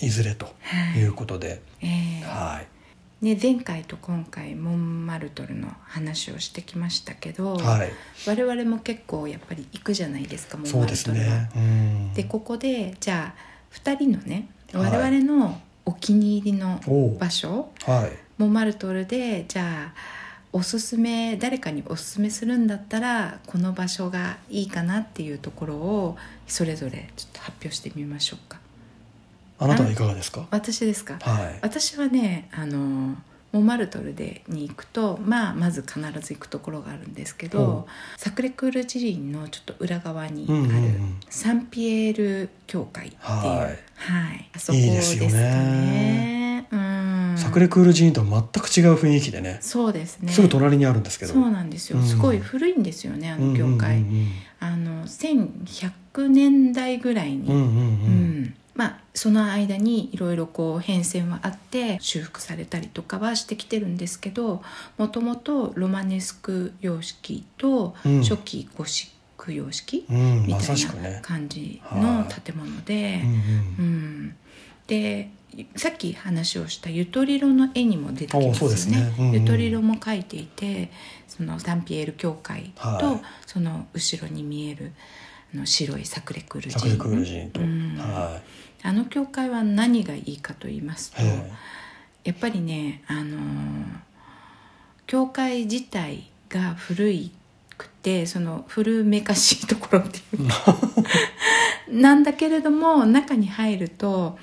[0.01, 2.25] いずれとはいいうことで、ええ。
[2.25, 2.66] はい。
[3.25, 7.92] ね、前回と今回モンマルトルの話をしてきましたけど、はい、
[8.27, 11.25] 我々も結構やっぱり行くじゃないですかモンマルトルは。
[11.27, 11.51] ね。
[11.55, 12.14] うん。
[12.14, 14.90] でここでじゃあ2人のねはい。
[14.90, 16.81] 我々のお気に入りの
[17.20, 18.18] 場所、はい。
[18.38, 20.19] モンマルトルでじゃあ
[20.52, 26.16] おすすめ誰かにおすすめするんだったらこの場所がいいかなっていうところを
[26.48, 28.58] それぞれちょっと発表してみましょうか。
[29.60, 30.46] あなたはいかがですか？
[30.50, 31.18] 私ですか？
[31.20, 31.58] はい。
[31.62, 33.14] 私はねあの
[33.52, 41.20] モンマルトルでに行くと、まあ、まず必ず行くところがあるんですけほどサクレクール寺院のちょっと裏側にあうんうんるうん。
[41.28, 43.58] サンピエール教会っていう、はい。
[43.96, 44.50] はい。
[44.54, 46.34] あそこでいいですすかよね。
[46.34, 46.39] うん
[47.40, 49.59] サクレクール寺院とは全く違う雰囲気でね。
[49.61, 50.33] そうですね。
[50.33, 51.33] すぐ隣にあるんですけど。
[51.33, 52.07] そうなんですよ、うん。
[52.07, 54.29] すごい古いんですよねあの教会、うんうん
[54.62, 57.64] あの1100年代ぐらいに、うんうんうん。
[57.64, 57.72] うん。
[57.72, 57.87] う
[58.46, 64.62] んまあその間にいろいろこう変遷はあって修復されたりとかはしてきてるんですけど
[64.96, 68.22] もともとロマネスク様式とうん。
[68.22, 70.16] 初期ゴシック様式うん。
[70.40, 70.76] まみたい
[71.12, 74.37] な感じの建物でう、んううんん。
[74.87, 75.31] で
[75.76, 79.12] さっき話をしたゆとりろの絵にも出てきますよですね。
[79.18, 79.32] うんうん。
[79.32, 80.90] ねゆとりろも描いていて
[81.28, 83.20] そのサンピエール教会と、はい。
[83.46, 84.92] その後ろに見える
[85.55, 86.98] あの白いサクレクール寺サク
[87.53, 87.96] と、うん。
[87.98, 88.40] は
[88.82, 91.26] あの教会は何がいいかと言いますとい、
[92.24, 94.11] やっぱりねあのー
[95.11, 97.32] 教会自体が古い
[97.76, 100.55] くてその古めかしいところっていうか。
[101.90, 104.38] なんだけれども中に入ると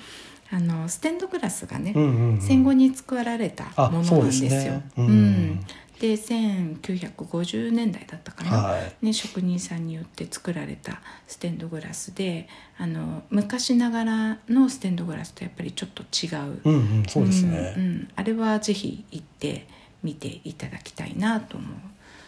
[0.49, 2.41] あのステンドグラスがね、うんうんうん。
[2.41, 4.49] 戦後に作られたあものなんですよ。
[4.49, 4.89] ね。
[4.97, 5.09] ううん。
[5.09, 5.59] ん。
[5.99, 9.05] で1950年代だったかな、はい。
[9.05, 18.07] ね、職人さんによって作られたステンドグラスであの昔ながらのステンドグラスとやっぱりちょっと違う、うんうんそうですね、うんうん。
[18.15, 19.67] あれはぜひ行って
[20.03, 21.69] みていただきたいなと思う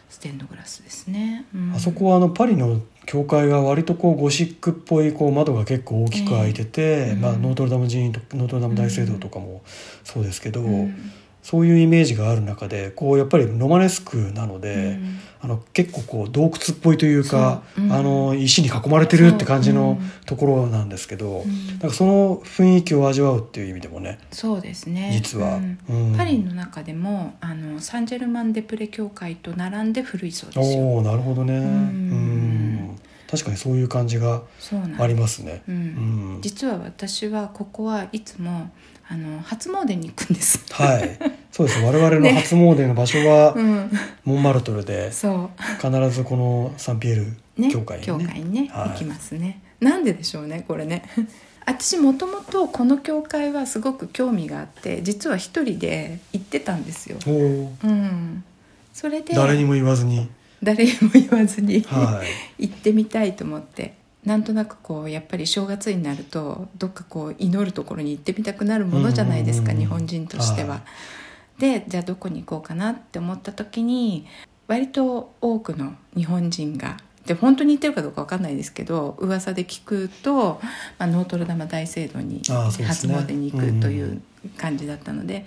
[0.09, 1.73] ステンドグラスですね、うん。
[1.73, 9.61] あそこはあのパリの教会が割とこうゴシックっぽいこう窓が結構大きく開いてて、ええまあ、うんノートルダム寺院とノートルダム大聖堂とかも
[10.03, 11.11] そうですけど、うん
[11.49, 15.19] そういうイメージがある中でこうやっぱりロマネスクなので、うん。
[15.41, 17.85] あの結構こう洞窟っぽいというか、そう。
[17.85, 17.91] うん。
[17.91, 21.67] あの石に囲まれてるって感じのところなんですけど、うん。
[21.69, 25.09] なんかその雰囲気を味わうっていう意味でもねそうですね。
[25.11, 25.59] 実は、
[26.15, 30.83] パリの中でもあのサンジェルマン・デ・プレ教会と並んで古いそうですよ。
[30.83, 31.63] おおなるほどね、ん。
[31.63, 32.99] うん。
[33.27, 34.43] 確かにそういう感じが
[34.99, 35.63] ありますね。
[35.67, 36.37] ううん。
[36.37, 36.41] ん。
[36.41, 38.69] 実は私はここはいつも
[39.11, 40.63] あの初詣に行くんです。
[40.71, 41.17] はい、
[41.51, 41.81] そうです。
[41.81, 42.33] 我々のね。
[42.33, 43.91] 初詣の場所は、うん。
[44.23, 45.49] モンマルトルでそ
[45.81, 48.05] 必ずこのサンピエール教会にね。
[48.05, 48.89] 教会にね、はい。
[48.89, 49.63] 行きますね。
[49.79, 51.03] なんででしょうねこれね。
[51.65, 57.17] 私もともとこの教会はすごく興味があって実は一人で行ってたんですよ。
[57.25, 58.43] うん。
[58.93, 60.29] それで誰にも言わずに、
[60.61, 62.21] 誰にも言わずに、は
[62.57, 63.93] い、 行ってみたいと思って
[64.25, 70.75] なんとなくこうやっぱり正月になるとどっかこう祈るところに行ってみたくなるものじゃないですか、日本人としては。
[70.75, 70.81] は
[71.59, 74.25] でじゃあどこに行こうかなって思った時に
[74.67, 80.61] 割と多くの日本人がで本当に行ってるかどうか分かんないですけど噂で聞くと、
[80.97, 84.21] まあ、ノートルダム大聖堂に初ね詣に行くという
[84.57, 85.45] 感じだったので、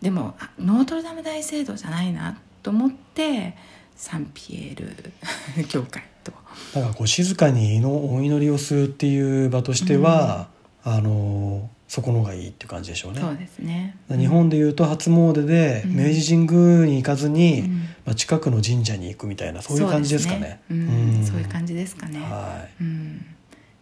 [0.00, 3.54] でもあノートルダム大聖堂じゃないなと思って
[3.94, 6.32] サンピエール 教会と。
[6.74, 10.48] だからこう静かにのお祈りをするっていう場としては、
[10.82, 13.20] あのそこの方がいいっていう感じでしょうね。
[13.20, 13.96] そうですね。
[14.08, 15.96] 日本でいうと初詣でうん。
[15.96, 17.76] 明治神宮に行かずに、うん。
[18.04, 20.60] まあ、近くの神社に行くみたいなそういう感じですかね。
[20.68, 21.26] そうですうん。
[21.26, 22.82] そういう感じですかね、はい。
[22.82, 23.24] うん、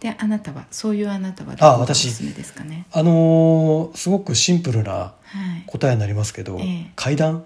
[0.00, 2.10] であなたはそういうあなたはあどこがお私。
[2.10, 2.86] すすめですかね？
[2.92, 5.14] あのーすごくシンプルなは
[5.58, 5.64] い。
[5.66, 6.90] 答えになりますけど、ええ。
[6.94, 7.44] 階段。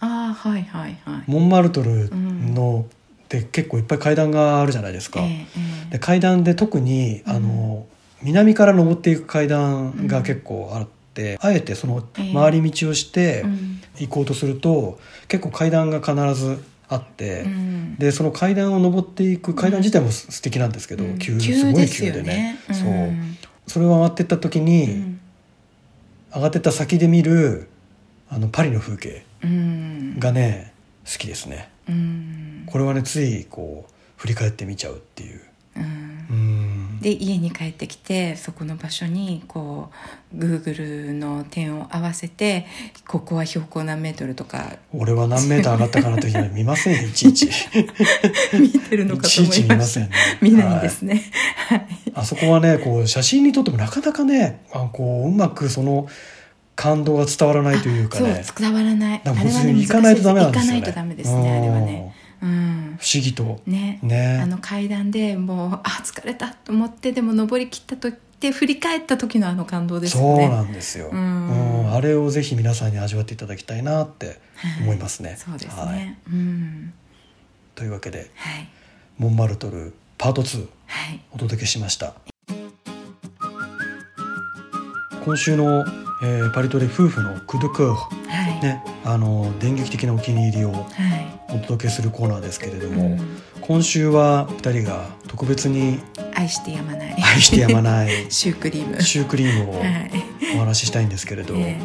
[0.00, 1.30] ああはいはいはい。
[1.30, 2.86] モンマルトルの、
[3.28, 5.20] で結構いっぱい階段があるじゃないですか。
[5.20, 5.46] えええ
[5.88, 5.90] え。
[5.92, 7.86] で階段で特にあの、
[8.22, 12.32] 南から登っていく階段が結構あって、あえてそのええ。
[12.34, 13.80] 回り道をしてうん。
[14.00, 14.98] 行こうとすると、
[15.28, 17.96] 結構階段が必ずあって、うん。
[17.96, 21.18] でその階段を登っていく階段自体もす素敵なんですけど、うん。
[21.18, 22.58] 急すごい急でね。
[22.72, 23.36] そううん。
[23.66, 25.20] それを上がってった時に、うん
[26.34, 27.68] 上がってった先で見る
[28.28, 30.18] あのパリの風景うん。
[30.18, 30.72] がね
[31.06, 31.68] 好きですね。
[31.68, 31.73] うん
[32.66, 35.40] これはねついこう振り返って見ちゃうっていう。
[35.76, 39.90] うで家に帰ってきてそこの場所にこ
[40.32, 42.66] う Google の点を合わせて
[43.06, 44.78] ここは標高何メートルとか。
[44.94, 47.50] 俺は何メーター上がったかなというのは見ません いちいち。
[48.58, 50.10] 見てるのかといちいち思いました見ませんね。
[50.40, 51.22] 見ないですね。
[51.68, 51.86] はい。
[52.14, 56.08] あそこはねこう写真に撮ってもなかなかねあこううまくその
[56.76, 58.42] 感動が伝わらないというかね。
[58.44, 59.20] そう伝わらない。
[59.24, 60.80] だからもうあれはね行かないとダメなんですよね。
[60.80, 62.14] 行かないとダメですねあれはね。
[62.42, 62.98] うん。
[63.00, 63.60] 不思議と。
[63.66, 63.98] ね。
[64.02, 64.40] ね。
[64.42, 71.82] あの階段でもうあ疲れたと思ってでも登り切ったとって振り返った時のあの感動ですよそうねなんですよ、うん。
[71.82, 71.92] うん。
[71.92, 74.40] あれをぜひ皆さんに味わっていただきたいなって
[74.82, 76.16] 思いますね、は いそうですね、はい。
[76.32, 76.92] うん。
[77.74, 78.68] というわけではい。
[79.18, 81.20] モンマルトルパート2はい。
[81.32, 82.14] お届けしました。
[85.24, 85.86] 今週の、
[86.26, 90.84] えーパリトレ夫婦のクドゥクーはい、ねあの電撃的なお気に入りをはい。
[91.50, 93.18] お届けするコーナーですけれども、うん。
[93.60, 96.00] 今週は2人が特別に
[96.34, 97.14] 愛してやまない。
[97.22, 99.00] 愛してやまない シュークリーム。
[99.02, 100.10] シュークリームをはい。
[100.56, 101.78] お話ししたいんですけれど、え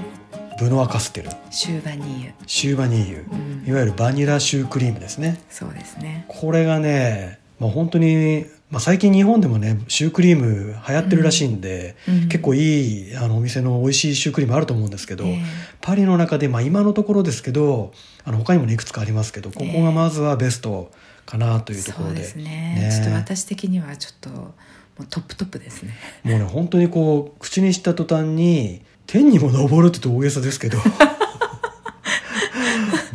[0.57, 1.29] ブノアカステル。
[1.29, 3.25] ーシューバニーユ、シューバニーユ。
[3.31, 3.69] うん。
[3.69, 5.39] いわゆるバニラシュークリームですね。
[5.49, 6.23] そうですね。
[6.29, 12.29] これがね、まあ、本当に、まあ、最近日本でもねシュークリーム流行ってるらしいんで、うん。
[12.29, 15.41] 結構いいあのお店の美味しいシュークリームあると思うんですけど、ええ。
[15.81, 17.93] パリの中で、まあ、今のところですけど
[18.25, 20.91] あの他にもねいくつかありますけどここがまずはベスト
[21.25, 22.89] かなというところで,、そうですね。
[22.91, 24.53] ちょっと私的にはちょっとも
[24.99, 25.95] うトップトップですね。
[26.23, 30.77] もうね本当にこう口にした途端に天にも昇るって言うと大げさですけど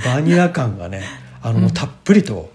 [0.04, 1.02] バニラ感がね
[1.40, 2.52] あの、うんたっぷりと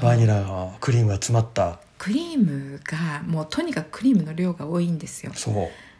[0.00, 5.32] バニラがクリームが詰まったクリームがもうとにかくクリームの量が多いんですよ。
[5.34, 5.54] そう。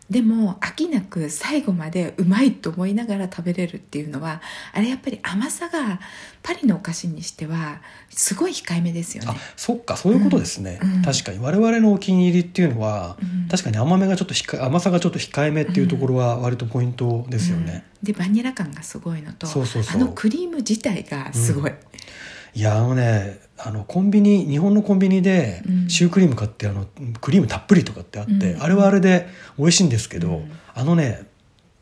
[0.08, 4.40] でも飽きなく最後までうまいと思いながら食べれるっていうのは
[4.72, 5.98] あれやっぱり甘さが
[6.44, 9.32] パリのお菓子にしてはすごい控えめですよね。
[9.34, 11.02] あそっかそういうことですね、うんうん。
[11.02, 11.40] 確かに。
[11.40, 13.48] 我々のお気に入りっていうのは、うん。
[13.48, 18.06] 確かに甘めがちょっと控え甘さがちょっと控えめっていうところは割とポイントですよね、うん。
[18.06, 21.72] でバニラ感がすごいのとあのクリーム自体がすごい、
[22.56, 25.88] いやあのねあのコンビニ日本のコンビニでうん。
[25.90, 26.86] シュークリーム買ってあの
[27.20, 28.62] クリームたっぷりとかってあって、うん。
[28.62, 29.28] あれはあれで
[29.58, 30.52] 美味しいんですけど、うん。
[30.74, 31.26] あのね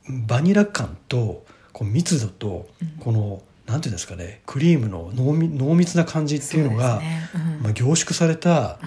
[0.08, 2.88] バニラ感とこう密度とうん。
[2.98, 7.30] この、なんていうんですかねクリームの濃密な感じっていうのがね。
[7.34, 7.62] うん。
[7.62, 8.80] まあ、凝縮された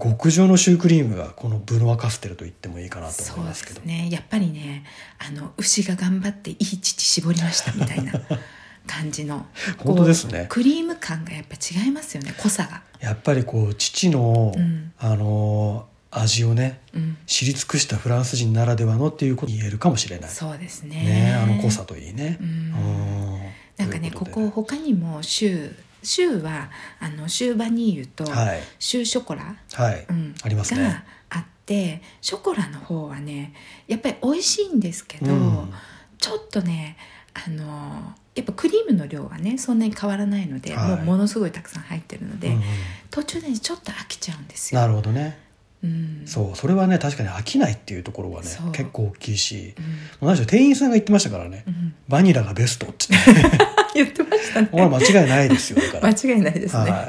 [0.00, 0.10] うん。
[0.12, 3.82] 極上のシュークリームがこのブノワカステルと言ってもいいかなと思いますけど。
[3.82, 4.08] すね。
[4.10, 4.84] やっぱりね
[5.18, 8.12] あの牛が頑張っていい乳絞りましたみたいな
[8.86, 9.46] 感じの
[9.78, 10.46] 本当ですね。
[10.48, 12.82] クリーム感がやっぱ違いますよね濃さが。
[13.00, 14.92] やっぱりこう父の、うん。
[14.98, 17.16] あの味をねうん。
[17.26, 20.30] 知り尽くしたフランス人ならではのっていうことに言えるかもしれない。
[20.30, 20.96] そうですね。
[20.96, 22.38] ねあの濃さといいね。
[22.40, 22.48] うん。
[22.48, 23.40] うん。
[23.78, 26.70] なんかねここ他にもシューシューは
[27.00, 28.60] あのシューバニーユとはい。
[28.78, 30.34] シューショコラ、はい、うん。
[30.42, 30.82] ありますね。
[30.82, 33.54] があってショコラの方はね
[33.86, 35.72] やっぱり美味しいんですけど、うん。
[36.18, 36.96] ちょっとね
[37.34, 40.88] あのやっぱクリームの量はねそんなに変わらないので、はい。
[40.88, 42.62] もうものすごいたくさん入ってるので、うんうん。
[43.10, 44.80] 途中でねちょっと飽きちゃうんですよ。
[44.80, 45.38] なるほどね。
[45.84, 49.74] うん、そうそれはね確かに飽きないっていうところはね結構大きいし
[50.20, 50.28] うん。
[50.28, 51.94] 何でしょう店員さんが言ってましたからねうん。
[52.08, 53.08] バニラがベストって。
[53.94, 54.68] 言ってましたね。
[54.72, 56.08] 間違いないですよだから。
[56.14, 57.08] 間違いないですね、は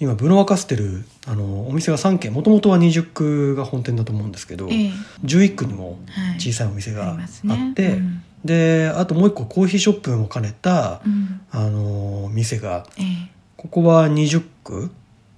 [0.00, 4.90] 今ブノワカステルあのお店が3軒もともとは20区が本店だと思うんですけど、ええ。
[5.24, 6.40] 11区にもはい。
[6.40, 11.40] 小さいお店があって、ねうんであともう一個コーヒーショップも兼ねた、うん。
[11.50, 13.30] あの店がええ。
[13.56, 14.90] ここは20区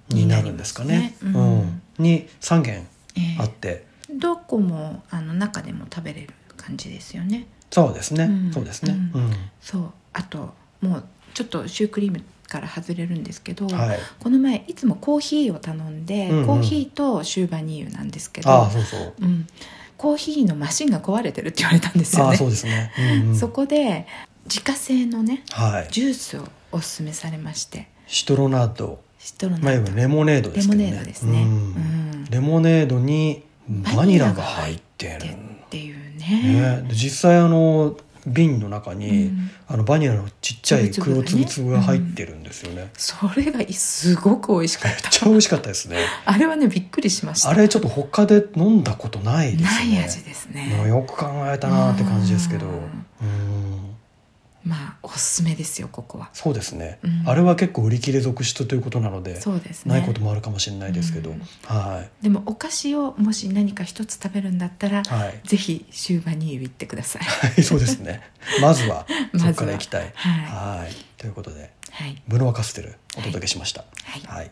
[0.09, 0.97] になるんですかね。
[0.97, 1.15] ね。
[1.23, 1.35] うん。
[1.35, 1.81] うん。
[1.99, 3.41] に3軒ええ。
[3.41, 7.47] あって、どこもあの中でも食べれる感じですよね。
[7.71, 8.53] そうですね、うん。
[8.53, 9.31] そうですね、ううん。
[9.59, 9.91] そう。
[10.13, 13.99] あともうちょっとシュークリームから外れるんですけど、はい。
[14.19, 16.45] この前いつもコーヒーを頼んで、うんうん。
[16.45, 19.13] コーヒーとシューバニーユなんですけどああそうそう。
[19.21, 19.47] うん、
[20.03, 22.35] コーヒーのマシンが壊れてるって言われたんですよね。
[22.35, 22.91] そうですね、
[23.21, 23.35] うんうん。
[23.37, 24.05] そこで
[24.43, 25.87] 自家製のねはい。
[25.91, 27.87] ジュースをおすすめされまして。
[28.05, 28.99] シトロナード。
[29.17, 30.91] シトロナまあ、いわゆるレモネードですけどね。
[30.91, 31.47] レモネードですね。
[32.31, 33.43] レモネードに
[33.95, 35.19] バニラが入ってる。
[35.19, 36.81] でっていうね。
[36.81, 37.95] ね、で実際あの
[38.27, 39.51] 瓶の中に、うん。
[39.67, 45.09] あのバニラのちっちゃい黒粒々が入ってるんですよね、めっそれがすごく美味しかった。
[45.09, 45.97] ちゃ美味しかったですね。
[46.25, 47.49] あれはねびっくりしました。
[47.49, 49.95] あれちょっと他で飲んだことないですよね。
[49.97, 50.87] ない味ですね。
[50.87, 52.67] よく考えたなって感じですけど。
[52.67, 53.62] ううんん
[54.65, 56.29] まあおすすめですよここは。
[56.33, 57.23] そうですね、うん。
[57.25, 59.93] あれは結構売り切れ続出ということなのでそうですね。
[59.93, 61.41] ないこともあるかもしれないですけど、うん。
[61.65, 65.47] はでもお菓子をもし何か一つ食べるんだったら、いはい。
[65.47, 67.23] ぜひシューバニーユ行ってください。
[67.23, 68.21] はいそうですね。
[68.61, 69.05] まずは
[69.37, 70.11] そこから行きたい。
[70.15, 70.81] はい。
[70.81, 70.93] はい。
[71.17, 72.21] ということではい。
[72.27, 73.85] ブノワカステルお届けしました。
[74.03, 74.21] はい。
[74.25, 74.51] はい。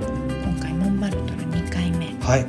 [0.00, 2.14] 今回モンマルトル2回目。
[2.20, 2.46] はい、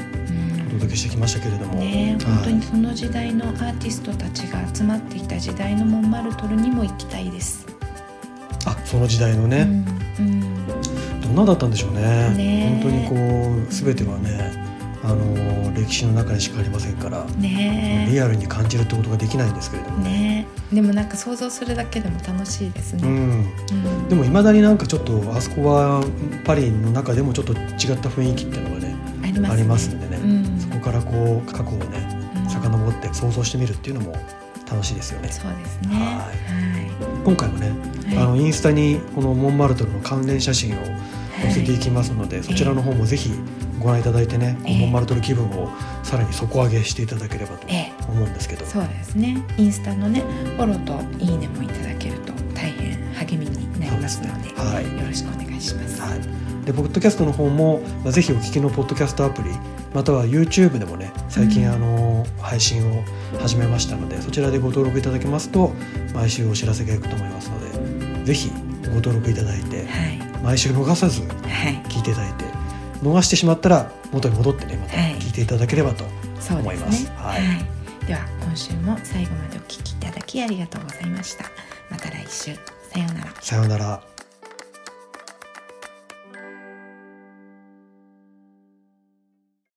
[0.76, 2.34] 届けしてきましたけれども、ねはい。
[2.36, 7.66] 本当にその時代のアーティストたちが集まっていた時代のモンマルトルにも行きたいです、
[8.66, 9.68] あその時代のね、
[10.20, 10.68] うんうん。
[11.22, 12.02] どんなだったんでしょうね。
[12.36, 13.16] ね本当にこ
[13.70, 14.64] う全てはね
[15.04, 20.10] あの歴史の中にしかありませんから、ねリアルに感じるってことができないんですけれどもね。
[20.12, 24.08] ねでもなんか想像するだけでも楽しいですね、うん、うん。
[24.10, 26.04] でもいまだになんかちょっとあそこは
[26.46, 27.60] パリの中でもちょっと違っ
[28.00, 29.50] た雰囲気っていうのがねありますね。
[29.50, 30.13] ありますんでね、
[30.84, 32.50] からこう過去をねうん。
[32.50, 34.14] 遡って想像してみるっていうのも
[34.70, 35.30] 楽しいですよね。
[35.30, 35.96] そうですね。
[35.96, 36.32] はは
[37.24, 37.72] 今回もね、
[38.12, 38.18] い。
[38.18, 40.84] あのインスタにこのモンマルトルの関連写真を
[41.42, 43.32] 載せていきますので、そちらの方もぜひ
[43.80, 45.70] ご覧いただいてね、こうええモンマルトル気分を
[46.04, 47.94] さらに底上げしていただければとええ。
[48.10, 49.38] 思うんですけど、そうですね。
[49.58, 50.22] インスタのね
[50.58, 54.54] フォローといいねもいただけると大変励みになりますのでね。
[54.56, 54.86] はい。
[55.00, 56.20] よろしくお願いします、はい、
[56.66, 59.50] でポッドキャストの方も、まあ、ぜひお聞きのポッドキャストアプリ
[59.94, 61.74] または YouTube でもね最近、うん。
[61.74, 63.04] あの配信を
[63.40, 65.74] 始めましたのでそちらでご登録いただけますと
[66.14, 67.60] 毎週お知らせがいくと思いますの
[68.20, 68.50] でぜひ
[68.84, 70.18] ご登録いただいてはい。
[70.44, 71.32] 毎週逃さずはい。
[71.90, 72.46] 聞いていただいて
[73.02, 75.16] 逃してしまったら元に戻ってねまたはい。
[75.16, 76.06] 聞いていただければと、
[76.52, 77.12] 思います。
[77.12, 78.06] はい。
[78.06, 81.46] では今週も最後までお聞きいただきありがとうございました。
[81.90, 82.54] また来週。
[82.92, 83.34] さようなら。
[83.42, 84.13] さようなら。